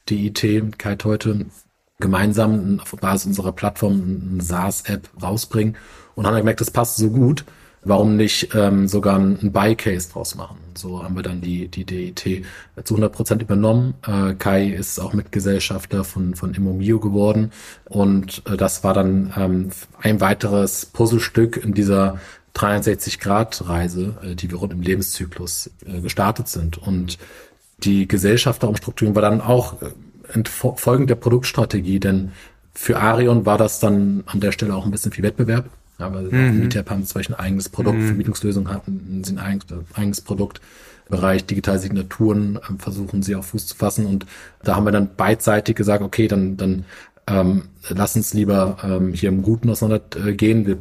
DIT, 0.08 0.78
Kite 0.78 1.04
heute, 1.04 1.46
gemeinsam 1.98 2.80
auf 2.80 2.92
Basis 2.92 3.26
unserer 3.26 3.52
Plattform 3.52 4.30
eine 4.32 4.42
SaaS-App 4.42 5.10
rausbringen 5.20 5.76
und 6.14 6.26
haben 6.26 6.36
gemerkt, 6.36 6.60
das 6.60 6.70
passt 6.70 6.96
so 6.96 7.10
gut, 7.10 7.44
warum 7.82 8.16
nicht 8.16 8.54
ähm, 8.54 8.86
sogar 8.88 9.18
ein 9.18 9.52
Buy-Case 9.52 10.10
draus 10.12 10.34
machen. 10.34 10.58
So 10.74 11.02
haben 11.02 11.16
wir 11.16 11.22
dann 11.22 11.40
die, 11.40 11.68
die 11.68 11.84
DIT 11.84 12.44
zu 12.84 12.94
100 12.94 13.12
Prozent 13.12 13.42
übernommen. 13.42 13.94
Äh, 14.06 14.34
Kai 14.34 14.68
ist 14.68 15.00
auch 15.00 15.12
Mitgesellschafter 15.12 16.04
von, 16.04 16.34
von 16.34 16.54
Immomio 16.54 17.00
geworden 17.00 17.52
und 17.86 18.42
äh, 18.46 18.56
das 18.56 18.84
war 18.84 18.94
dann 18.94 19.32
ähm, 19.36 19.70
ein 20.00 20.20
weiteres 20.20 20.86
Puzzlestück 20.86 21.56
in 21.56 21.74
dieser 21.74 22.18
360-Grad-Reise, 22.60 24.14
äh, 24.22 24.34
die 24.34 24.50
wir 24.50 24.58
rund 24.58 24.72
im 24.72 24.82
Lebenszyklus 24.82 25.70
äh, 25.86 26.00
gestartet 26.00 26.48
sind. 26.48 26.78
Und 26.78 27.18
die 27.78 28.06
Gesellschafterumstrukturierung 28.06 29.14
war 29.14 29.22
dann 29.22 29.40
auch 29.40 29.80
äh, 29.82 30.42
folgend 30.46 31.10
der 31.10 31.16
Produktstrategie, 31.16 31.98
denn 31.98 32.32
für 32.72 32.98
Arion 32.98 33.46
war 33.46 33.58
das 33.58 33.80
dann 33.80 34.22
an 34.26 34.40
der 34.40 34.52
Stelle 34.52 34.74
auch 34.74 34.84
ein 34.84 34.90
bisschen 34.90 35.12
viel 35.12 35.24
Wettbewerb. 35.24 35.68
Aber 35.98 36.22
mhm. 36.22 36.60
Meetup 36.60 36.88
haben 36.90 37.04
zum 37.04 37.18
Beispiel 37.18 37.36
ein 37.36 37.40
eigenes 37.40 37.68
Produkt, 37.68 37.98
mhm. 37.98 38.06
Vermietungslösungen 38.06 38.72
hatten 38.72 39.22
sie 39.24 39.32
ein 39.32 39.38
eigenes, 39.38 39.66
eigenes 39.94 40.20
Produkt. 40.20 40.60
Bereich 41.08 41.44
digitale 41.44 41.80
Signaturen 41.80 42.60
versuchen 42.78 43.22
sie 43.22 43.34
auf 43.34 43.48
Fuß 43.48 43.66
zu 43.66 43.76
fassen. 43.76 44.06
Und 44.06 44.26
da 44.62 44.76
haben 44.76 44.84
wir 44.84 44.92
dann 44.92 45.16
beidseitig 45.16 45.74
gesagt, 45.74 46.02
okay, 46.02 46.28
dann, 46.28 46.56
dann 46.56 46.84
ähm, 47.26 47.62
lass 47.88 48.14
uns 48.14 48.32
lieber 48.32 48.78
ähm, 48.84 49.12
hier 49.12 49.28
im 49.28 49.42
Guten 49.42 49.70
auseinandergehen. 49.70 50.66
Wir 50.66 50.78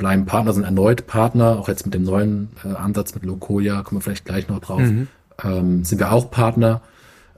bleiben 0.00 0.24
Partner, 0.24 0.52
sind 0.54 0.64
erneut 0.64 1.06
Partner, 1.06 1.58
auch 1.58 1.68
jetzt 1.68 1.84
mit 1.84 1.94
dem 1.94 2.04
neuen 2.04 2.48
äh, 2.64 2.74
Ansatz 2.74 3.14
mit 3.14 3.22
Lokoja, 3.24 3.82
kommen 3.82 4.00
wir 4.00 4.02
vielleicht 4.02 4.24
gleich 4.24 4.48
noch 4.48 4.60
drauf, 4.60 4.80
mhm. 4.80 5.08
ähm, 5.44 5.84
sind 5.84 5.98
wir 5.98 6.10
auch 6.10 6.30
Partner. 6.30 6.80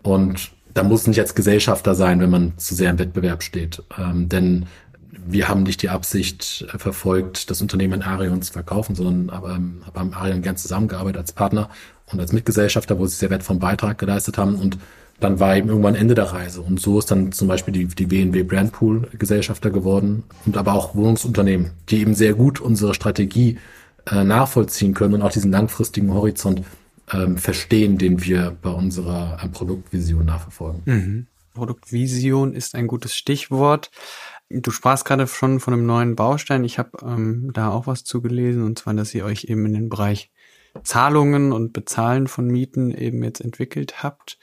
Und 0.02 0.52
da 0.72 0.84
muss 0.84 1.06
nicht 1.06 1.20
als 1.20 1.34
Gesellschafter 1.34 1.94
sein, 1.94 2.20
wenn 2.20 2.30
man 2.30 2.56
zu 2.56 2.74
sehr 2.74 2.90
im 2.90 2.98
Wettbewerb 2.98 3.42
steht. 3.42 3.82
Ähm, 3.98 4.28
denn 4.28 4.66
wir 5.10 5.48
haben 5.48 5.64
nicht 5.64 5.82
die 5.82 5.88
Absicht 5.88 6.64
äh, 6.72 6.78
verfolgt, 6.78 7.50
das 7.50 7.60
Unternehmen 7.60 7.94
in 7.94 8.02
Arion 8.02 8.42
zu 8.42 8.52
verkaufen, 8.52 8.94
sondern 8.94 9.30
aber 9.30 9.56
ähm, 9.56 9.82
haben 9.92 10.14
Arion 10.14 10.42
gern 10.42 10.56
zusammengearbeitet 10.56 11.18
als 11.18 11.32
Partner 11.32 11.68
und 12.06 12.20
als 12.20 12.32
Mitgesellschafter, 12.32 12.98
wo 12.98 13.06
sie 13.06 13.16
sehr 13.16 13.30
wertvollen 13.30 13.60
Beitrag 13.60 13.98
geleistet 13.98 14.38
haben. 14.38 14.54
Und 14.54 14.78
dann 15.22 15.40
war 15.40 15.56
eben 15.56 15.68
irgendwann 15.68 15.94
Ende 15.94 16.14
der 16.14 16.32
Reise. 16.32 16.60
Und 16.60 16.80
so 16.80 16.98
ist 16.98 17.10
dann 17.10 17.32
zum 17.32 17.48
Beispiel 17.48 17.72
die, 17.72 17.86
die 17.86 18.10
WNW 18.10 18.42
Brandpool 18.42 19.08
Gesellschafter 19.18 19.70
geworden 19.70 20.24
und 20.46 20.56
aber 20.56 20.74
auch 20.74 20.94
Wohnungsunternehmen, 20.94 21.72
die 21.88 22.00
eben 22.00 22.14
sehr 22.14 22.34
gut 22.34 22.60
unsere 22.60 22.94
Strategie 22.94 23.58
äh, 24.10 24.24
nachvollziehen 24.24 24.94
können 24.94 25.14
und 25.14 25.22
auch 25.22 25.32
diesen 25.32 25.52
langfristigen 25.52 26.12
Horizont 26.12 26.62
ähm, 27.12 27.38
verstehen, 27.38 27.98
den 27.98 28.22
wir 28.24 28.56
bei 28.60 28.70
unserer 28.70 29.38
äh, 29.42 29.48
Produktvision 29.48 30.24
nachverfolgen. 30.24 30.82
Mhm. 30.84 31.26
Produktvision 31.54 32.54
ist 32.54 32.74
ein 32.74 32.86
gutes 32.86 33.14
Stichwort. 33.14 33.90
Du 34.48 34.70
sprachst 34.70 35.04
gerade 35.04 35.26
schon 35.26 35.60
von 35.60 35.74
einem 35.74 35.86
neuen 35.86 36.16
Baustein. 36.16 36.64
Ich 36.64 36.78
habe 36.78 36.90
ähm, 37.02 37.50
da 37.52 37.70
auch 37.70 37.86
was 37.86 38.04
zugelesen, 38.04 38.62
und 38.62 38.78
zwar, 38.78 38.94
dass 38.94 39.14
ihr 39.14 39.24
euch 39.24 39.44
eben 39.44 39.66
in 39.66 39.74
den 39.74 39.88
Bereich 39.88 40.30
Zahlungen 40.82 41.52
und 41.52 41.72
Bezahlen 41.72 42.26
von 42.26 42.46
Mieten 42.46 42.90
eben 42.90 43.22
jetzt 43.22 43.40
entwickelt 43.40 44.02
habt. 44.02 44.38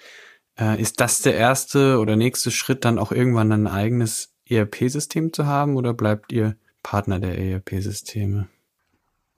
Äh, 0.60 0.82
ist 0.82 1.00
das 1.00 1.22
der 1.22 1.36
erste 1.36 2.00
oder 2.00 2.16
nächste 2.16 2.52
Schritt, 2.52 2.86
dann 2.86 3.00
auch 3.00 3.12
irgendwann 3.12 3.52
ein 3.52 3.68
eigenes 3.68 4.34
ERP-System 4.48 5.32
zu 5.34 5.46
haben 5.46 5.78
oder 5.78 5.94
bleibt 5.94 6.32
ihr 6.32 6.56
Partner 6.84 7.20
der 7.20 7.38
ERP-Systeme? 7.38 8.48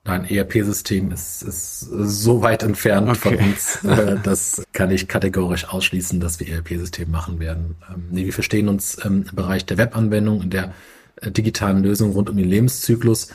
Nein, 0.04 0.24
ERP-System 0.24 1.12
ist, 1.12 1.42
ist 1.42 1.80
so 1.80 2.42
weit 2.42 2.64
entfernt 2.64 3.08
okay. 3.08 3.18
von 3.18 3.36
uns. 3.36 3.84
Äh, 3.84 4.16
das 4.24 4.64
kann 4.72 4.90
ich 4.90 5.06
kategorisch 5.06 5.68
ausschließen, 5.68 6.18
dass 6.18 6.40
wir 6.40 6.48
ERP-System 6.48 7.08
machen 7.08 7.38
werden. 7.38 7.76
Ähm, 7.88 8.08
nee, 8.10 8.24
wir 8.24 8.32
verstehen 8.32 8.68
uns 8.68 8.98
ähm, 9.04 9.24
im 9.30 9.36
Bereich 9.36 9.64
der 9.64 9.78
Webanwendung, 9.78 10.42
in 10.42 10.50
der 10.50 10.74
äh, 11.20 11.30
digitalen 11.30 11.84
Lösung 11.84 12.12
rund 12.12 12.30
um 12.30 12.36
den 12.36 12.48
Lebenszyklus. 12.48 13.28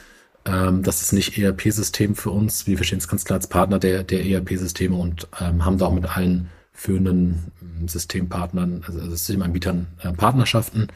Ähm, 0.43 0.83
das 0.83 1.01
ist 1.01 1.13
nicht 1.13 1.37
ERP-System 1.37 2.15
für 2.15 2.31
uns. 2.31 2.67
Wir 2.67 2.75
verstehen 2.75 2.99
es 2.99 3.07
ganz 3.07 3.23
klar 3.23 3.37
als 3.37 3.47
Partner 3.47 3.79
der, 3.79 4.03
der 4.03 4.25
ERP-Systeme 4.25 4.95
und 4.95 5.29
haben 5.31 5.77
da 5.77 5.85
auch 5.85 5.93
mit 5.93 6.17
allen 6.17 6.49
führenden 6.79 7.51
Systempartnern, 7.87 8.83
also 8.85 8.99
Systemanbietern 9.09 9.87
äh, 10.03 10.11
Partnerschaften. 10.11 10.87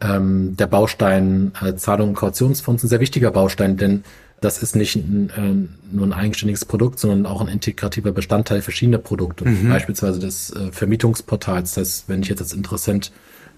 der 0.00 0.66
Baustein 0.68 1.50
Zahlung 1.76 2.10
und 2.10 2.14
Kautionsfonds 2.14 2.84
ist 2.84 2.86
ein 2.86 2.90
sehr 2.90 3.00
wichtiger 3.00 3.32
Baustein, 3.32 3.76
denn 3.76 4.04
das 4.40 4.62
ist 4.62 4.76
nicht 4.76 4.96
ein, 4.96 5.30
äh, 5.30 5.94
nur 5.94 6.06
ein 6.06 6.12
eigenständiges 6.12 6.64
Produkt, 6.64 6.98
sondern 6.98 7.26
auch 7.26 7.40
ein 7.40 7.48
integrativer 7.48 8.12
Bestandteil 8.12 8.62
verschiedener 8.62 8.98
Produkte. 8.98 9.44
Mhm. 9.48 9.68
Beispielsweise 9.68 10.20
des 10.20 10.50
äh, 10.50 10.70
Vermietungsportals. 10.70 11.74
Das 11.74 11.80
heißt, 11.80 12.08
wenn 12.08 12.22
ich 12.22 12.28
jetzt 12.28 12.40
als 12.40 12.52
Interessent 12.52 13.12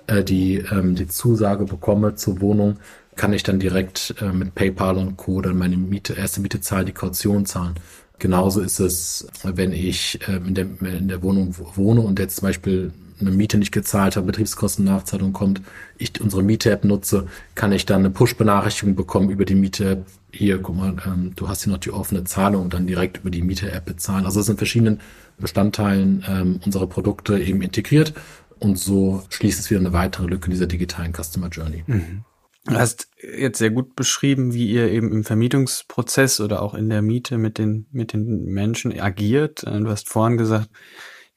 äh, 0.07 0.25
die, 0.25 0.65
ähm, 0.71 0.95
die 0.95 1.07
Zusage 1.07 1.65
bekomme 1.65 2.15
zur 2.15 2.41
Wohnung, 2.41 2.79
kann 3.17 3.33
ich 3.33 3.43
dann 3.43 3.59
direkt 3.59 4.15
äh, 4.21 4.33
mit 4.33 4.55
PayPal 4.55 4.97
und 4.97 5.17
Co. 5.17 5.43
dann 5.43 5.59
meine 5.59 5.77
Miete, 5.77 6.15
erste 6.15 6.41
Miete 6.41 6.61
zahlen, 6.61 6.87
die 6.87 6.93
Kaution 6.93 7.45
zahlen. 7.45 7.75
Genauso 8.21 8.61
ist 8.61 8.79
es, 8.79 9.27
wenn 9.43 9.73
ich 9.73 10.21
äh, 10.29 10.37
in, 10.37 10.55
der, 10.55 10.67
in 10.83 11.09
der 11.09 11.23
Wohnung 11.23 11.57
wohne 11.75 12.03
und 12.03 12.19
jetzt 12.19 12.37
zum 12.37 12.49
Beispiel 12.49 12.93
eine 13.21 13.31
Miete 13.31 13.59
nicht 13.59 13.73
gezahlt 13.73 14.17
habe, 14.17 14.27
Betriebskostennachzahlung 14.27 15.33
kommt, 15.33 15.63
ich 15.99 16.21
unsere 16.21 16.43
Miete-App 16.43 16.85
nutze, 16.85 17.27
kann 17.55 17.73
ich 17.73 17.87
dann 17.87 18.01
eine 18.01 18.11
Push-Benachrichtigung 18.11 18.95
bekommen 18.95 19.31
über 19.31 19.45
die 19.45 19.55
Miete-App. 19.55 20.07
Hier, 20.33 20.59
guck 20.59 20.77
mal, 20.77 20.97
ähm, 21.07 21.33
du 21.35 21.49
hast 21.49 21.65
hier 21.65 21.73
noch 21.73 21.81
die 21.81 21.91
offene 21.91 22.25
Zahlung 22.25 22.63
und 22.63 22.75
dann 22.75 22.87
direkt 22.87 23.19
über 23.19 23.31
die 23.31 23.43
Miete-App 23.43 23.85
bezahlen. 23.85 24.27
Also 24.27 24.41
es 24.41 24.47
sind 24.47 24.59
verschiedenen 24.59 25.01
Bestandteilen 25.39 26.25
ähm, 26.29 26.61
unserer 26.65 26.87
Produkte 26.87 27.39
eben 27.39 27.63
integriert 27.63 28.13
und 28.59 28.79
so 28.79 29.23
schließt 29.31 29.59
es 29.59 29.71
wieder 29.71 29.81
eine 29.81 29.95
weitere 29.95 30.27
Lücke 30.27 30.47
in 30.47 30.53
dieser 30.53 30.67
digitalen 30.67 31.13
Customer 31.15 31.49
Journey. 31.49 31.85
Mhm. 31.87 32.25
Du 32.67 32.75
hast 32.75 33.09
jetzt 33.23 33.59
sehr 33.59 33.71
gut 33.71 33.97
beschrieben, 33.97 34.53
wie 34.53 34.71
ihr 34.71 34.91
eben 34.91 35.13
im 35.13 35.25
Vermietungsprozess 35.25 36.41
oder 36.41 36.61
auch 36.63 36.75
in 36.75 36.91
der 36.91 37.01
Miete 37.01 37.39
mit 37.39 37.57
den, 37.57 37.87
mit 37.91 38.13
den 38.13 38.45
Menschen 38.45 38.99
agiert. 38.99 39.63
Du 39.63 39.89
hast 39.89 40.09
vorhin 40.09 40.37
gesagt, 40.37 40.69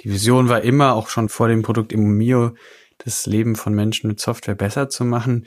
die 0.02 0.12
Vision 0.12 0.50
war 0.50 0.62
immer, 0.62 0.94
auch 0.94 1.08
schon 1.08 1.30
vor 1.30 1.48
dem 1.48 1.62
Produkt 1.62 1.94
Immomio, 1.94 2.56
das 2.98 3.26
Leben 3.26 3.56
von 3.56 3.74
Menschen 3.74 4.10
mit 4.10 4.20
Software 4.20 4.56
besser 4.56 4.90
zu 4.90 5.06
machen. 5.06 5.46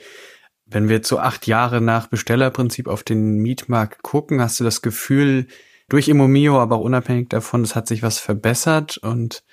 Wenn 0.65 0.89
wir 0.89 0.97
jetzt 0.97 1.09
so 1.09 1.19
acht 1.19 1.45
Jahre 1.45 1.79
nach 1.79 2.07
Bestellerprinzip 2.07 2.87
auf 2.87 3.03
den 3.03 3.37
Mietmarkt 3.37 4.01
gucken, 4.01 4.41
hast 4.41 4.59
du 4.59 4.63
das 4.63 4.81
Gefühl, 4.81 5.47
durch 5.89 6.09
Immomio, 6.09 6.59
aber 6.59 6.77
auch 6.77 6.83
unabhängig 6.83 7.29
davon, 7.29 7.61
es 7.61 7.75
hat 7.75 7.87
sich 7.87 8.03
was 8.03 8.19
verbessert 8.19 8.97
und 8.97 9.43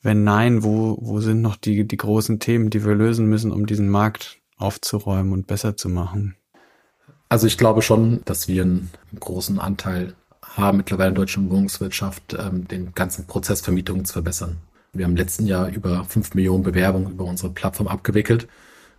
wenn 0.00 0.22
nein, 0.22 0.62
wo, 0.62 0.98
wo 1.00 1.20
sind 1.20 1.40
noch 1.40 1.56
die, 1.56 1.86
die 1.86 1.96
großen 1.96 2.40
Themen, 2.40 2.70
die 2.70 2.84
wir 2.84 2.94
lösen 2.94 3.26
müssen, 3.26 3.52
um 3.52 3.66
diesen 3.66 3.88
Markt 3.88 4.41
aufzuräumen 4.62 5.32
und 5.32 5.46
besser 5.46 5.76
zu 5.76 5.88
machen? 5.88 6.36
Also 7.28 7.46
ich 7.46 7.58
glaube 7.58 7.82
schon, 7.82 8.22
dass 8.24 8.48
wir 8.48 8.62
einen 8.62 8.90
großen 9.18 9.58
Anteil 9.58 10.14
haben 10.42 10.78
mittlerweile 10.78 11.08
in 11.08 11.14
der 11.14 11.22
deutschen 11.22 11.50
Wohnungswirtschaft, 11.50 12.36
ähm, 12.38 12.68
den 12.68 12.94
ganzen 12.94 13.26
Prozess 13.26 13.60
Vermietung 13.60 14.04
zu 14.04 14.14
verbessern. 14.14 14.58
Wir 14.92 15.06
haben 15.06 15.12
im 15.12 15.16
letzten 15.16 15.46
Jahr 15.46 15.68
über 15.68 16.04
fünf 16.04 16.34
Millionen 16.34 16.62
Bewerbungen 16.62 17.12
über 17.12 17.24
unsere 17.24 17.50
Plattform 17.50 17.88
abgewickelt. 17.88 18.48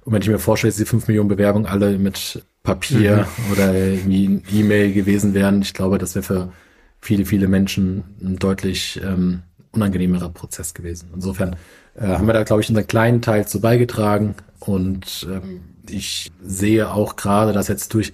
Und 0.03 0.13
wenn 0.13 0.21
ich 0.21 0.27
mir 0.27 0.39
vorstelle, 0.39 0.71
dass 0.71 0.77
die 0.77 0.85
fünf 0.85 1.07
Millionen 1.07 1.29
Bewerbungen 1.29 1.67
alle 1.67 1.97
mit 1.99 2.43
Papier 2.63 3.27
mhm. 3.37 3.51
oder 3.51 3.73
E-Mail 3.73 4.93
gewesen 4.93 5.33
wären, 5.33 5.61
ich 5.61 5.73
glaube, 5.73 5.97
das 5.97 6.15
wäre 6.15 6.23
für 6.23 6.51
viele, 6.99 7.25
viele 7.25 7.47
Menschen 7.47 8.03
ein 8.21 8.37
deutlich 8.37 8.99
ähm, 9.03 9.43
unangenehmerer 9.71 10.29
Prozess 10.29 10.73
gewesen. 10.73 11.09
Insofern 11.13 11.55
äh, 11.95 12.07
haben 12.07 12.27
wir 12.27 12.33
da, 12.33 12.43
glaube 12.43 12.61
ich, 12.61 12.69
unseren 12.69 12.87
kleinen 12.87 13.21
Teil 13.21 13.47
zu 13.47 13.61
beigetragen. 13.61 14.35
Und 14.67 15.27
ähm, 15.29 15.61
ich 15.89 16.31
sehe 16.41 16.91
auch 16.91 17.15
gerade, 17.15 17.53
dass 17.53 17.67
jetzt 17.67 17.93
durch 17.93 18.13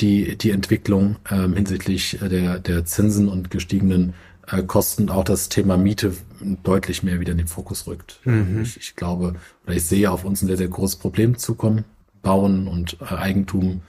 die, 0.00 0.36
die 0.38 0.50
Entwicklung 0.50 1.16
ähm, 1.30 1.54
hinsichtlich 1.54 2.18
der, 2.20 2.58
der 2.58 2.84
Zinsen 2.84 3.28
und 3.28 3.50
gestiegenen 3.50 4.14
äh, 4.50 4.62
Kosten 4.62 5.10
auch 5.10 5.24
das 5.24 5.48
Thema 5.48 5.76
Miete 5.76 6.14
deutlich 6.62 7.02
mehr 7.02 7.20
wieder 7.20 7.32
in 7.32 7.38
den 7.38 7.46
Fokus 7.46 7.86
rückt. 7.86 8.20
Mhm. 8.24 8.62
Ich, 8.62 8.76
ich, 8.78 8.96
glaube, 8.96 9.34
oder 9.64 9.74
ich 9.74 9.84
sehe 9.84 10.10
auf 10.10 10.24
uns 10.24 10.42
ein 10.42 10.46
sehr, 10.46 10.56
sehr 10.56 10.68
großes 10.68 10.96
Problem 10.96 11.36
zukommen. 11.36 11.84
Bauen 12.22 12.68
und 12.68 12.96
äh, 13.00 13.14
Eigentum 13.14 13.82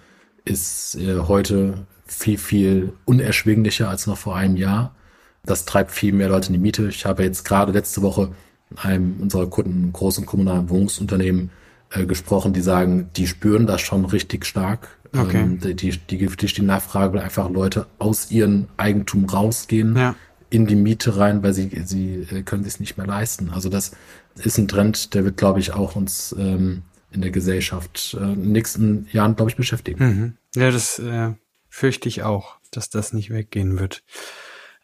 ist 0.45 0.95
äh, 0.95 1.19
heute 1.19 1.85
viel, 2.05 2.37
viel 2.37 2.93
unerschwinglicher 3.05 3.89
als 3.89 4.07
noch 4.07 4.17
vor 4.17 4.35
einem 4.35 4.57
Jahr. 4.57 4.93
Das 5.45 5.65
treibt 5.65 5.91
viel 5.91 6.13
mehr 6.13 6.29
Leute 6.29 6.47
in 6.47 6.53
die 6.53 6.59
Miete. 6.59 6.87
Ich 6.87 7.05
habe 7.05 7.23
jetzt 7.23 7.45
gerade 7.45 7.71
letzte 7.71 8.01
Woche 8.01 8.33
einem 8.75 9.21
unserer 9.21 9.47
Kunden, 9.47 9.71
einem 9.71 9.93
großen 9.93 10.25
kommunalen 10.25 10.69
Wohnungsunternehmen, 10.69 11.51
äh, 11.93 12.05
gesprochen, 12.05 12.53
die 12.53 12.61
sagen, 12.61 13.09
die 13.15 13.27
spüren 13.27 13.67
das 13.67 13.81
schon 13.81 14.05
richtig 14.05 14.45
stark. 14.45 14.89
Okay. 15.15 15.41
Ähm, 15.41 15.59
die, 15.59 15.75
die, 15.75 15.91
die, 16.27 16.27
die 16.27 16.61
Nachfrage, 16.61 17.13
weil 17.13 17.21
einfach 17.21 17.49
Leute 17.49 17.85
aus 17.99 18.31
ihrem 18.31 18.67
Eigentum 18.77 19.25
rausgehen, 19.25 19.95
ja. 19.95 20.15
in 20.49 20.65
die 20.65 20.75
Miete 20.75 21.17
rein, 21.17 21.43
weil 21.43 21.53
sie, 21.53 21.69
sie 21.85 22.27
äh, 22.31 22.41
können 22.41 22.63
sich 22.63 22.79
nicht 22.79 22.97
mehr 22.97 23.05
leisten. 23.05 23.51
Also 23.51 23.69
das 23.69 23.91
ist 24.35 24.57
ein 24.57 24.67
Trend, 24.67 25.13
der 25.13 25.23
wird, 25.23 25.37
glaube 25.37 25.59
ich, 25.59 25.73
auch 25.73 25.95
uns 25.95 26.35
ähm, 26.37 26.81
in 27.11 27.21
der 27.21 27.29
Gesellschaft 27.29 28.17
äh, 28.19 28.23
in 28.23 28.41
den 28.41 28.51
nächsten 28.53 29.07
Jahren, 29.11 29.35
glaube 29.35 29.51
ich, 29.51 29.55
beschäftigen. 29.55 30.03
Mhm. 30.03 30.37
Ja, 30.59 30.71
das 30.71 30.97
äh, 30.97 31.33
fürchte 31.69 32.09
ich 32.09 32.23
auch, 32.23 32.55
dass 32.71 32.89
das 32.89 33.13
nicht 33.13 33.29
weggehen 33.29 33.77
wird. 33.77 34.03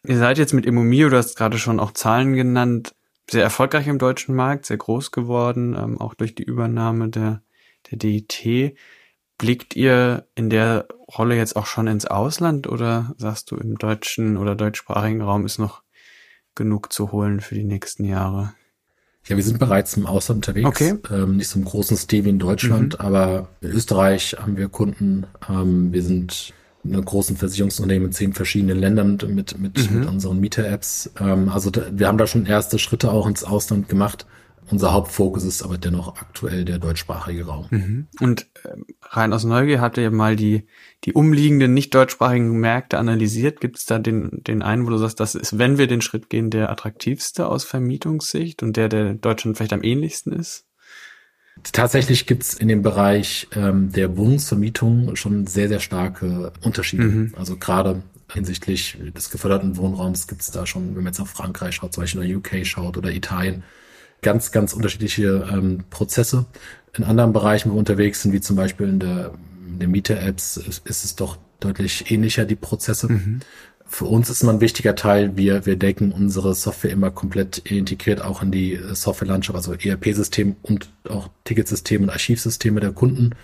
Ihr 0.06 0.18
seid 0.18 0.38
jetzt 0.38 0.54
mit 0.54 0.64
Immomio, 0.64 1.08
du 1.08 1.16
hast 1.16 1.36
gerade 1.36 1.58
schon 1.58 1.80
auch 1.80 1.90
Zahlen 1.92 2.34
genannt, 2.34 2.94
sehr 3.30 3.42
erfolgreich 3.42 3.86
im 3.86 3.98
deutschen 3.98 4.34
Markt, 4.34 4.66
sehr 4.66 4.76
groß 4.76 5.12
geworden, 5.12 5.76
ähm, 5.78 6.00
auch 6.00 6.14
durch 6.14 6.34
die 6.34 6.42
Übernahme 6.42 7.08
der, 7.08 7.42
der 7.90 7.98
DIT. 7.98 8.76
Blickt 9.38 9.74
ihr 9.76 10.26
in 10.34 10.50
der 10.50 10.86
Rolle 11.16 11.36
jetzt 11.36 11.56
auch 11.56 11.66
schon 11.66 11.86
ins 11.86 12.06
Ausland 12.06 12.66
oder 12.66 13.14
sagst 13.16 13.50
du, 13.50 13.56
im 13.56 13.78
deutschen 13.78 14.36
oder 14.36 14.54
deutschsprachigen 14.54 15.22
Raum 15.22 15.46
ist 15.46 15.58
noch 15.58 15.82
genug 16.54 16.92
zu 16.92 17.12
holen 17.12 17.40
für 17.40 17.54
die 17.54 17.64
nächsten 17.64 18.04
Jahre? 18.04 18.52
Ja, 19.26 19.36
wir 19.36 19.42
sind 19.44 19.58
bereits 19.58 19.96
im 19.96 20.06
Ausland 20.06 20.48
unterwegs. 20.48 20.66
Okay. 20.66 20.98
Ähm, 21.10 21.36
nicht 21.36 21.48
so 21.48 21.58
im 21.58 21.64
großen 21.64 21.96
Stil 21.96 22.24
wie 22.24 22.30
in 22.30 22.38
Deutschland, 22.38 22.98
mhm. 22.98 23.04
aber 23.04 23.48
in 23.60 23.70
Österreich 23.70 24.36
haben 24.38 24.56
wir 24.56 24.68
Kunden. 24.68 25.26
Ähm, 25.48 25.92
wir 25.92 26.02
sind 26.02 26.52
in 26.52 26.59
einem 26.84 27.04
großen 27.04 27.36
Versicherungsunternehmen 27.36 28.08
in 28.08 28.12
zehn 28.12 28.32
verschiedenen 28.32 28.78
Ländern 28.78 29.18
mit, 29.28 29.58
mit, 29.58 29.90
mhm. 29.90 30.00
mit 30.00 30.08
unseren 30.08 30.40
Mieter-Apps. 30.40 31.12
Ähm, 31.20 31.48
also 31.48 31.70
da, 31.70 31.82
wir 31.92 32.08
haben 32.08 32.18
da 32.18 32.26
schon 32.26 32.46
erste 32.46 32.78
Schritte 32.78 33.10
auch 33.10 33.26
ins 33.26 33.44
Ausland 33.44 33.88
gemacht. 33.88 34.26
Unser 34.70 34.92
Hauptfokus 34.92 35.44
ist 35.44 35.62
aber 35.62 35.78
dennoch 35.78 36.16
aktuell 36.16 36.64
der 36.64 36.78
deutschsprachige 36.78 37.46
Raum. 37.46 37.66
Mhm. 37.70 38.06
Und 38.20 38.46
äh, 38.62 38.76
rein 39.02 39.32
aus 39.32 39.44
Neugier 39.44 39.80
habt 39.80 39.98
ihr 39.98 40.10
mal 40.10 40.36
die, 40.36 40.66
die 41.04 41.12
umliegenden 41.12 41.74
nicht 41.74 41.94
deutschsprachigen 41.94 42.58
Märkte 42.60 42.98
analysiert. 42.98 43.60
Gibt 43.60 43.78
es 43.78 43.86
da 43.86 43.98
den, 43.98 44.42
den 44.46 44.62
einen, 44.62 44.86
wo 44.86 44.90
du 44.90 44.96
sagst, 44.96 45.18
das 45.18 45.34
ist, 45.34 45.58
wenn 45.58 45.76
wir 45.76 45.88
den 45.88 46.02
Schritt 46.02 46.30
gehen, 46.30 46.50
der 46.50 46.70
attraktivste 46.70 47.48
aus 47.48 47.64
Vermietungssicht 47.64 48.62
und 48.62 48.76
der, 48.76 48.88
der 48.88 49.14
Deutschland 49.14 49.56
vielleicht 49.56 49.72
am 49.72 49.82
ähnlichsten 49.82 50.32
ist? 50.32 50.66
Tatsächlich 51.72 52.26
gibt's 52.26 52.54
in 52.54 52.68
dem 52.68 52.82
Bereich 52.82 53.48
ähm, 53.54 53.92
der 53.92 54.16
Wohnungsvermietung 54.16 55.14
schon 55.16 55.46
sehr, 55.46 55.68
sehr 55.68 55.80
starke 55.80 56.52
Unterschiede. 56.62 57.04
Mhm. 57.04 57.34
Also 57.36 57.56
gerade 57.56 58.02
hinsichtlich 58.32 58.96
des 59.14 59.30
geförderten 59.30 59.76
Wohnraums 59.76 60.26
gibt's 60.26 60.50
da 60.50 60.66
schon, 60.66 60.88
wenn 60.88 61.02
man 61.02 61.12
jetzt 61.12 61.20
auf 61.20 61.30
Frankreich 61.30 61.76
schaut, 61.76 61.92
zum 61.92 62.02
Beispiel 62.02 62.20
oder 62.20 62.38
UK 62.38 62.66
schaut 62.66 62.96
oder 62.96 63.10
Italien, 63.10 63.62
ganz, 64.22 64.52
ganz 64.52 64.72
unterschiedliche 64.72 65.48
ähm, 65.52 65.84
Prozesse. 65.90 66.46
In 66.96 67.04
anderen 67.04 67.32
Bereichen, 67.32 67.70
wo 67.70 67.74
wir 67.74 67.78
unterwegs 67.78 68.22
sind, 68.22 68.32
wie 68.32 68.40
zum 68.40 68.56
Beispiel 68.56 68.88
in 68.88 69.00
der, 69.00 69.32
in 69.66 69.78
der 69.78 69.88
Mieter-Apps, 69.88 70.56
ist, 70.56 70.86
ist, 70.86 71.04
es 71.04 71.16
doch 71.16 71.38
deutlich 71.60 72.10
ähnlicher, 72.10 72.44
die 72.44 72.56
Prozesse. 72.56 73.12
Mhm. 73.12 73.40
Für 73.92 74.04
uns 74.04 74.30
ist 74.30 74.44
immer 74.44 74.52
ein 74.52 74.60
wichtiger 74.60 74.94
Teil, 74.94 75.36
wir, 75.36 75.66
wir 75.66 75.74
decken 75.74 76.12
unsere 76.12 76.54
Software 76.54 76.92
immer 76.92 77.10
komplett 77.10 77.58
integriert 77.58 78.22
auch 78.22 78.40
in 78.40 78.52
die 78.52 78.78
Softwarelandschaft, 78.92 79.56
also 79.56 79.74
ERP-System 79.74 80.54
und 80.62 80.90
auch 81.08 81.28
Ticketsysteme 81.42 82.04
und 82.04 82.10
Archivsysteme 82.10 82.78
der 82.78 82.92
Kunden. 82.92 83.34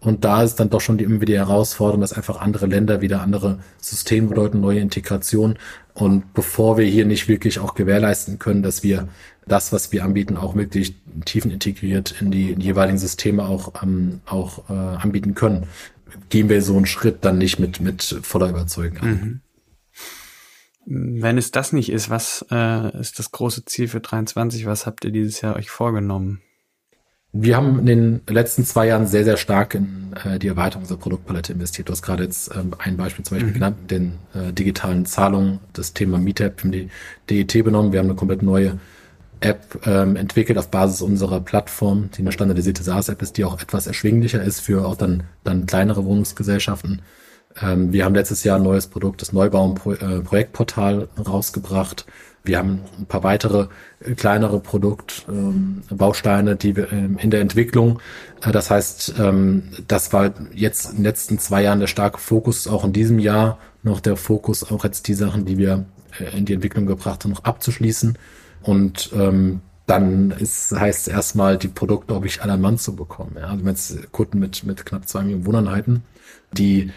Und 0.00 0.26
da 0.26 0.42
ist 0.42 0.56
dann 0.56 0.68
doch 0.68 0.82
schon 0.82 0.98
die, 0.98 1.04
immer 1.04 1.22
wieder 1.22 1.32
die 1.32 1.38
Herausforderung, 1.38 2.02
dass 2.02 2.12
einfach 2.12 2.38
andere 2.38 2.66
Länder 2.66 3.00
wieder 3.00 3.22
andere 3.22 3.60
Systeme 3.80 4.28
bedeuten, 4.28 4.60
neue 4.60 4.80
Integration. 4.80 5.58
Und 5.94 6.34
bevor 6.34 6.76
wir 6.76 6.84
hier 6.84 7.06
nicht 7.06 7.26
wirklich 7.26 7.58
auch 7.58 7.74
gewährleisten 7.74 8.38
können, 8.38 8.62
dass 8.62 8.82
wir 8.82 9.08
das, 9.46 9.72
was 9.72 9.90
wir 9.90 10.04
anbieten, 10.04 10.36
auch 10.36 10.54
wirklich 10.54 10.96
tiefen 11.24 11.50
integriert 11.50 12.14
in 12.20 12.30
die, 12.30 12.50
in 12.50 12.58
die 12.58 12.66
jeweiligen 12.66 12.98
Systeme 12.98 13.48
auch, 13.48 13.82
ähm, 13.82 14.20
auch 14.26 14.68
äh, 14.68 14.74
anbieten 14.74 15.34
können, 15.34 15.66
gehen 16.28 16.50
wir 16.50 16.60
so 16.60 16.76
einen 16.76 16.84
Schritt 16.84 17.24
dann 17.24 17.38
nicht 17.38 17.58
mit, 17.58 17.80
mit 17.80 18.02
voller 18.20 18.50
Überzeugung 18.50 18.98
an. 18.98 19.08
Mhm. 19.08 19.40
Wenn 20.86 21.38
es 21.38 21.50
das 21.50 21.72
nicht 21.72 21.90
ist, 21.90 22.10
was 22.10 22.44
äh, 22.50 22.98
ist 22.98 23.18
das 23.18 23.30
große 23.32 23.64
Ziel 23.64 23.88
für 23.88 24.00
23? 24.00 24.66
Was 24.66 24.86
habt 24.86 25.04
ihr 25.04 25.10
dieses 25.10 25.40
Jahr 25.40 25.56
euch 25.56 25.70
vorgenommen? 25.70 26.42
Wir 27.36 27.56
haben 27.56 27.80
in 27.80 27.86
den 27.86 28.20
letzten 28.28 28.64
zwei 28.64 28.86
Jahren 28.86 29.08
sehr, 29.08 29.24
sehr 29.24 29.36
stark 29.36 29.74
in 29.74 30.14
äh, 30.24 30.38
die 30.38 30.46
Erweiterung 30.46 30.82
unserer 30.82 30.98
Produktpalette 30.98 31.52
investiert. 31.52 31.88
Du 31.88 31.92
hast 31.92 32.02
gerade 32.02 32.22
jetzt 32.22 32.54
ähm, 32.54 32.74
ein 32.78 32.96
Beispiel 32.96 33.24
zum 33.24 33.36
Beispiel 33.36 33.50
mhm. 33.50 33.54
genannt, 33.54 33.90
den 33.90 34.18
äh, 34.34 34.52
digitalen 34.52 35.04
Zahlungen, 35.04 35.58
das 35.72 35.94
Thema 35.94 36.18
Meetup, 36.18 36.62
die 36.64 36.88
DET 37.28 37.64
benommen. 37.64 37.92
Wir 37.92 37.98
haben 37.98 38.06
eine 38.06 38.14
komplett 38.14 38.42
neue 38.42 38.78
App 39.40 39.80
ähm, 39.84 40.14
entwickelt 40.14 40.58
auf 40.58 40.70
Basis 40.70 41.02
unserer 41.02 41.40
Plattform, 41.40 42.08
die 42.14 42.20
eine 42.20 42.30
standardisierte 42.30 42.84
SaaS-App 42.84 43.20
ist, 43.20 43.36
die 43.36 43.44
auch 43.44 43.60
etwas 43.60 43.88
erschwinglicher 43.88 44.42
ist 44.42 44.60
für 44.60 44.86
auch 44.86 44.96
dann, 44.96 45.24
dann 45.42 45.66
kleinere 45.66 46.04
Wohnungsgesellschaften. 46.04 47.02
Ähm, 47.60 47.92
wir 47.92 48.04
haben 48.04 48.14
letztes 48.14 48.44
Jahr 48.44 48.56
ein 48.56 48.62
neues 48.62 48.86
Produkt, 48.86 49.22
das 49.22 49.32
Neubauen-Projektportal 49.32 51.08
äh, 51.16 51.20
rausgebracht. 51.20 52.06
Wir 52.42 52.58
haben 52.58 52.80
ein 52.98 53.06
paar 53.06 53.22
weitere 53.22 53.68
äh, 54.00 54.14
kleinere 54.14 54.60
Produktbausteine, 54.60 56.50
ähm, 56.52 56.58
die 56.58 56.76
wir 56.76 56.92
ähm, 56.92 57.18
in 57.18 57.30
der 57.30 57.40
Entwicklung. 57.40 58.00
Äh, 58.42 58.52
das 58.52 58.70
heißt, 58.70 59.14
ähm, 59.18 59.70
das 59.88 60.12
war 60.12 60.34
jetzt 60.52 60.90
in 60.90 60.96
den 60.96 61.04
letzten 61.04 61.38
zwei 61.38 61.62
Jahren 61.62 61.80
der 61.80 61.86
starke 61.86 62.18
Fokus, 62.18 62.66
auch 62.66 62.84
in 62.84 62.92
diesem 62.92 63.18
Jahr 63.18 63.58
noch 63.82 64.00
der 64.00 64.16
Fokus, 64.16 64.70
auch 64.70 64.84
jetzt 64.84 65.08
die 65.08 65.14
Sachen, 65.14 65.44
die 65.44 65.58
wir 65.58 65.86
äh, 66.18 66.36
in 66.36 66.44
die 66.44 66.54
Entwicklung 66.54 66.86
gebracht 66.86 67.24
haben, 67.24 67.30
noch 67.32 67.44
abzuschließen. 67.44 68.18
Und 68.62 69.10
ähm, 69.14 69.60
dann 69.86 70.30
ist, 70.30 70.72
heißt 70.72 71.08
es 71.08 71.12
erstmal, 71.12 71.58
die 71.58 71.68
Produkte, 71.68 72.14
ob 72.14 72.24
ich 72.24 72.42
aller 72.42 72.56
Mann 72.56 72.78
zu 72.78 72.96
bekommen. 72.96 73.36
Ja? 73.38 73.48
Also 73.48 73.64
jetzt 73.66 74.12
Kunden 74.12 74.38
mit, 74.38 74.64
mit 74.64 74.84
knapp 74.84 75.06
zwei 75.08 75.22
Millionen 75.22 75.46
Wohneinheiten, 75.46 76.02
die 76.52 76.90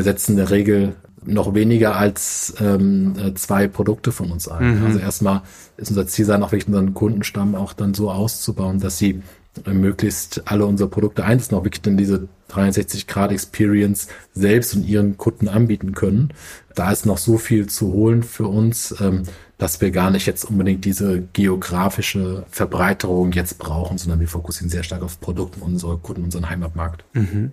setzen 0.00 0.32
in 0.32 0.36
der 0.38 0.50
Regel 0.50 0.94
noch 1.24 1.54
weniger 1.54 1.96
als 1.96 2.54
ähm, 2.60 3.14
äh, 3.16 3.34
zwei 3.34 3.68
Produkte 3.68 4.12
von 4.12 4.30
uns 4.30 4.48
ein. 4.48 4.80
Mhm. 4.80 4.86
Also 4.86 4.98
erstmal 4.98 5.42
ist 5.76 5.90
unser 5.90 6.06
Ziel 6.06 6.24
sein, 6.24 6.42
auch 6.42 6.52
wirklich 6.52 6.68
unseren 6.68 6.94
Kundenstamm 6.94 7.54
auch 7.54 7.72
dann 7.72 7.94
so 7.94 8.10
auszubauen, 8.10 8.80
dass 8.80 8.98
sie 8.98 9.22
äh, 9.66 9.72
möglichst 9.72 10.42
alle 10.46 10.66
unsere 10.66 10.88
Produkte 10.88 11.24
einsetzen, 11.24 11.54
auch 11.54 11.64
wirklich 11.64 11.82
dann 11.82 11.96
diese 11.96 12.28
360 12.48 13.06
Grad 13.06 13.32
Experience 13.32 14.08
selbst 14.34 14.74
und 14.74 14.86
ihren 14.86 15.16
Kunden 15.16 15.48
anbieten 15.48 15.92
können. 15.92 16.32
Da 16.74 16.90
ist 16.90 17.06
noch 17.06 17.18
so 17.18 17.38
viel 17.38 17.68
zu 17.68 17.92
holen 17.92 18.22
für 18.22 18.48
uns, 18.48 18.94
ähm, 19.00 19.22
dass 19.58 19.80
wir 19.80 19.90
gar 19.90 20.10
nicht 20.10 20.26
jetzt 20.26 20.44
unbedingt 20.44 20.84
diese 20.84 21.22
geografische 21.32 22.44
Verbreiterung 22.50 23.32
jetzt 23.32 23.58
brauchen, 23.58 23.96
sondern 23.96 24.18
wir 24.20 24.28
fokussieren 24.28 24.70
sehr 24.70 24.82
stark 24.82 25.02
auf 25.02 25.20
Produkte 25.20 25.60
unserer 25.60 25.98
Kunden, 25.98 26.24
unseren 26.24 26.50
Heimatmarkt. 26.50 27.04
Mhm. 27.12 27.52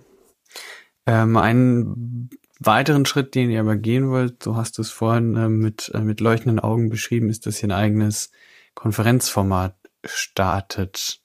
Ähm, 1.10 1.36
einen 1.36 2.30
weiteren 2.60 3.04
Schritt, 3.04 3.34
den 3.34 3.50
ihr 3.50 3.58
aber 3.58 3.74
gehen 3.74 4.10
wollt, 4.10 4.44
so 4.44 4.54
hast 4.54 4.78
du 4.78 4.82
es 4.82 4.90
vorhin 4.90 5.34
äh, 5.34 5.48
mit, 5.48 5.90
äh, 5.92 5.98
mit 5.98 6.20
leuchtenden 6.20 6.60
Augen 6.60 6.88
beschrieben, 6.88 7.30
ist, 7.30 7.46
dass 7.46 7.60
ihr 7.60 7.68
ein 7.68 7.72
eigenes 7.72 8.30
Konferenzformat 8.74 9.74
startet. 10.04 11.20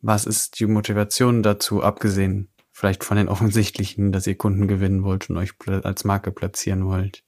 Was 0.00 0.26
ist 0.26 0.58
die 0.58 0.66
Motivation 0.66 1.44
dazu, 1.44 1.80
abgesehen 1.80 2.48
vielleicht 2.72 3.04
von 3.04 3.18
den 3.18 3.28
offensichtlichen, 3.28 4.10
dass 4.10 4.26
ihr 4.26 4.36
Kunden 4.36 4.66
gewinnen 4.66 5.04
wollt 5.04 5.30
und 5.30 5.36
euch 5.36 5.52
als 5.84 6.04
Marke 6.04 6.32
platzieren 6.32 6.86
wollt? 6.86 7.22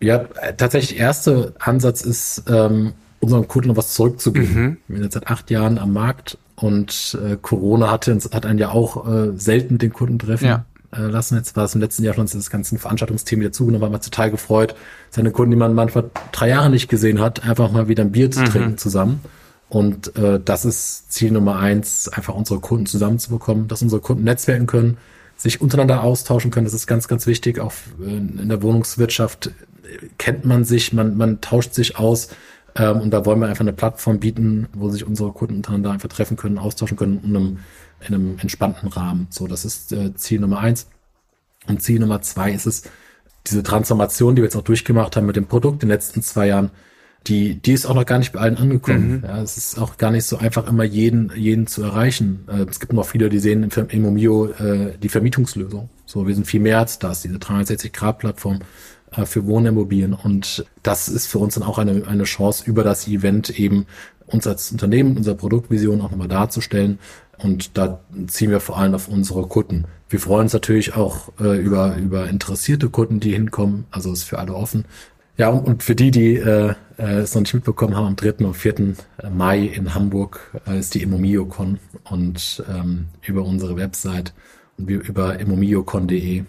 Ja, 0.00 0.18
tatsächlich 0.56 1.00
erste 1.00 1.54
Ansatz 1.58 2.02
ist, 2.02 2.44
ähm, 2.48 2.92
unseren 3.18 3.48
Kunden 3.48 3.70
noch 3.70 3.76
was 3.76 3.94
zurückzugeben. 3.94 4.54
Mhm. 4.54 4.76
Wir 4.86 4.96
sind 4.98 5.04
jetzt 5.04 5.14
seit 5.14 5.26
acht 5.26 5.50
Jahren 5.50 5.78
am 5.78 5.94
Markt 5.94 6.38
und 6.54 7.18
äh, 7.24 7.36
Corona 7.40 7.90
hatte, 7.90 8.16
hat 8.32 8.46
einen 8.46 8.60
ja 8.60 8.70
auch 8.70 9.08
äh, 9.08 9.32
selten 9.36 9.78
den 9.78 9.92
Kunden 9.92 10.20
treffen. 10.20 10.46
Ja 10.46 10.66
lassen. 11.02 11.36
Jetzt 11.36 11.56
war 11.56 11.64
es 11.64 11.74
im 11.74 11.80
letzten 11.80 12.04
Jahr 12.04 12.14
schon 12.14 12.26
das 12.26 12.50
ganze 12.50 12.78
Veranstaltungsthemen 12.78 13.42
wieder 13.42 13.52
zugenommen, 13.52 13.82
war 13.82 13.90
man 13.90 14.00
total 14.00 14.30
gefreut, 14.30 14.74
seine 15.10 15.30
Kunden, 15.30 15.52
die 15.52 15.56
man 15.56 15.74
manchmal 15.74 16.10
drei 16.32 16.48
Jahre 16.48 16.70
nicht 16.70 16.88
gesehen 16.88 17.20
hat, 17.20 17.44
einfach 17.44 17.70
mal 17.70 17.88
wieder 17.88 18.04
ein 18.04 18.12
Bier 18.12 18.30
zu 18.30 18.40
mhm. 18.40 18.46
trinken 18.46 18.78
zusammen. 18.78 19.20
Und 19.68 20.16
äh, 20.16 20.40
das 20.44 20.64
ist 20.64 21.12
Ziel 21.12 21.32
Nummer 21.32 21.58
eins, 21.58 22.08
einfach 22.08 22.34
unsere 22.34 22.60
Kunden 22.60 22.86
zusammenzubekommen, 22.86 23.66
dass 23.68 23.82
unsere 23.82 24.00
Kunden 24.00 24.24
netzwerken 24.24 24.66
können, 24.66 24.98
sich 25.36 25.60
untereinander 25.60 26.02
austauschen 26.02 26.50
können. 26.50 26.66
Das 26.66 26.74
ist 26.74 26.86
ganz, 26.86 27.08
ganz 27.08 27.26
wichtig. 27.26 27.58
Auch 27.58 27.72
äh, 28.00 28.16
in 28.16 28.48
der 28.48 28.62
Wohnungswirtschaft 28.62 29.50
kennt 30.18 30.44
man 30.44 30.64
sich, 30.64 30.92
man, 30.92 31.16
man 31.16 31.40
tauscht 31.40 31.74
sich 31.74 31.98
aus. 31.98 32.28
Ähm, 32.76 33.00
und 33.00 33.10
da 33.10 33.24
wollen 33.24 33.40
wir 33.40 33.48
einfach 33.48 33.60
eine 33.60 33.72
Plattform 33.72 34.18
bieten, 34.20 34.68
wo 34.72 34.88
sich 34.90 35.06
unsere 35.06 35.32
Kunden 35.32 35.56
untereinander 35.56 35.92
einfach 35.92 36.08
treffen 36.08 36.36
können, 36.36 36.58
austauschen 36.58 36.96
können 36.96 37.20
in 37.22 37.36
einem, 37.36 37.58
in 38.00 38.14
einem 38.14 38.38
entspannten 38.38 38.88
Rahmen. 38.88 39.28
So, 39.30 39.46
das 39.46 39.64
ist 39.64 39.92
äh, 39.92 40.14
Ziel 40.14 40.40
Nummer 40.40 40.60
eins. 40.60 40.88
Und 41.66 41.82
Ziel 41.82 42.00
Nummer 42.00 42.20
zwei 42.22 42.52
ist 42.52 42.66
es, 42.66 42.82
diese 43.46 43.62
Transformation, 43.62 44.34
die 44.34 44.42
wir 44.42 44.46
jetzt 44.46 44.56
auch 44.56 44.62
durchgemacht 44.62 45.16
haben 45.16 45.26
mit 45.26 45.36
dem 45.36 45.46
Produkt 45.46 45.82
in 45.82 45.88
den 45.88 45.94
letzten 45.94 46.22
zwei 46.22 46.48
Jahren, 46.48 46.70
die, 47.26 47.54
die 47.54 47.72
ist 47.72 47.86
auch 47.86 47.94
noch 47.94 48.04
gar 48.04 48.18
nicht 48.18 48.32
bei 48.32 48.40
allen 48.40 48.56
angekommen. 48.56 49.18
Mhm. 49.18 49.24
Ja, 49.24 49.42
es 49.42 49.56
ist 49.56 49.78
auch 49.78 49.96
gar 49.96 50.10
nicht 50.10 50.24
so 50.24 50.36
einfach, 50.36 50.68
immer 50.68 50.84
jeden, 50.84 51.32
jeden 51.34 51.66
zu 51.66 51.82
erreichen. 51.82 52.46
Äh, 52.48 52.66
es 52.68 52.80
gibt 52.80 52.92
noch 52.92 53.06
viele, 53.06 53.28
die 53.28 53.38
sehen 53.38 53.70
im, 53.88 54.02
Momio 54.02 54.48
äh, 54.48 54.98
die 54.98 55.08
Vermietungslösung. 55.08 55.88
So, 56.04 56.26
wir 56.26 56.34
sind 56.34 56.46
viel 56.46 56.60
mehr 56.60 56.78
als 56.78 56.98
das, 56.98 57.22
diese 57.22 57.36
360-Grad-Plattform 57.36 58.56
äh, 58.56 58.58
für 59.24 59.46
Wohnimmobilien. 59.46 60.14
Und 60.14 60.64
das 60.82 61.08
ist 61.08 61.26
für 61.26 61.38
uns 61.38 61.54
dann 61.54 61.62
auch 61.62 61.78
eine, 61.78 62.06
eine 62.06 62.24
Chance, 62.24 62.64
über 62.66 62.84
das 62.84 63.06
Event 63.08 63.58
eben 63.58 63.86
uns 64.26 64.46
als 64.46 64.72
Unternehmen, 64.72 65.16
unsere 65.16 65.36
Produktvision 65.36 66.00
auch 66.00 66.10
nochmal 66.10 66.28
darzustellen. 66.28 66.98
Und 67.38 67.76
da 67.76 68.00
ziehen 68.26 68.50
wir 68.50 68.60
vor 68.60 68.78
allem 68.78 68.94
auf 68.94 69.08
unsere 69.08 69.46
Kunden. 69.46 69.84
Wir 70.08 70.20
freuen 70.20 70.42
uns 70.42 70.52
natürlich 70.52 70.94
auch 70.94 71.32
äh, 71.40 71.58
über, 71.58 71.96
über 71.96 72.28
interessierte 72.28 72.88
Kunden, 72.90 73.20
die 73.20 73.32
hinkommen. 73.32 73.86
Also 73.90 74.12
ist 74.12 74.24
für 74.24 74.38
alle 74.38 74.54
offen. 74.54 74.84
Ja, 75.36 75.48
und, 75.48 75.66
und 75.66 75.82
für 75.82 75.96
die, 75.96 76.10
die 76.10 76.36
äh, 76.36 76.74
äh, 76.96 77.18
es 77.18 77.34
noch 77.34 77.42
nicht 77.42 77.54
mitbekommen 77.54 77.96
haben, 77.96 78.06
am 78.06 78.16
3. 78.16 78.44
und 78.44 78.54
4. 78.54 78.94
Mai 79.32 79.64
in 79.64 79.94
Hamburg 79.94 80.60
äh, 80.66 80.78
ist 80.78 80.94
die 80.94 81.02
Immomiocon 81.02 81.78
und 82.04 82.62
ähm, 82.68 83.06
über 83.22 83.42
unsere 83.42 83.76
Website 83.76 84.32
und 84.78 84.88
über 84.88 85.38
immomiocon.de 85.38 86.38
äh, 86.38 86.44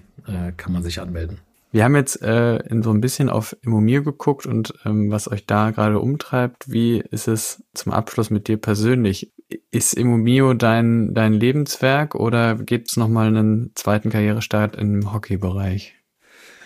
kann 0.58 0.74
man 0.74 0.84
sich 0.84 1.00
anmelden. 1.00 1.40
Wir 1.76 1.84
haben 1.84 1.98
jetzt 1.98 2.22
äh, 2.22 2.56
in 2.70 2.84
so 2.84 2.92
ein 2.92 3.02
bisschen 3.02 3.30
auf 3.30 3.54
Immomir 3.62 4.02
geguckt 4.02 4.46
und 4.46 4.74
ähm, 4.86 5.12
was 5.12 5.30
euch 5.30 5.46
da 5.46 5.72
gerade 5.72 6.00
umtreibt. 6.00 6.72
Wie 6.72 7.04
ist 7.12 7.28
es 7.28 7.66
zum 7.74 7.92
Abschluss 7.92 8.30
mit 8.30 8.48
dir 8.48 8.56
persönlich? 8.56 9.34
ist 9.72 9.94
Immomio 9.94 10.54
dein, 10.54 11.14
dein 11.14 11.34
Lebenswerk 11.34 12.16
oder 12.16 12.56
gibt 12.56 12.92
es 12.92 12.96
nochmal 12.96 13.28
einen 13.28 13.72
zweiten 13.76 14.10
Karrierestart 14.10 14.78
im 14.78 15.14
Hockeybereich? 15.14 15.96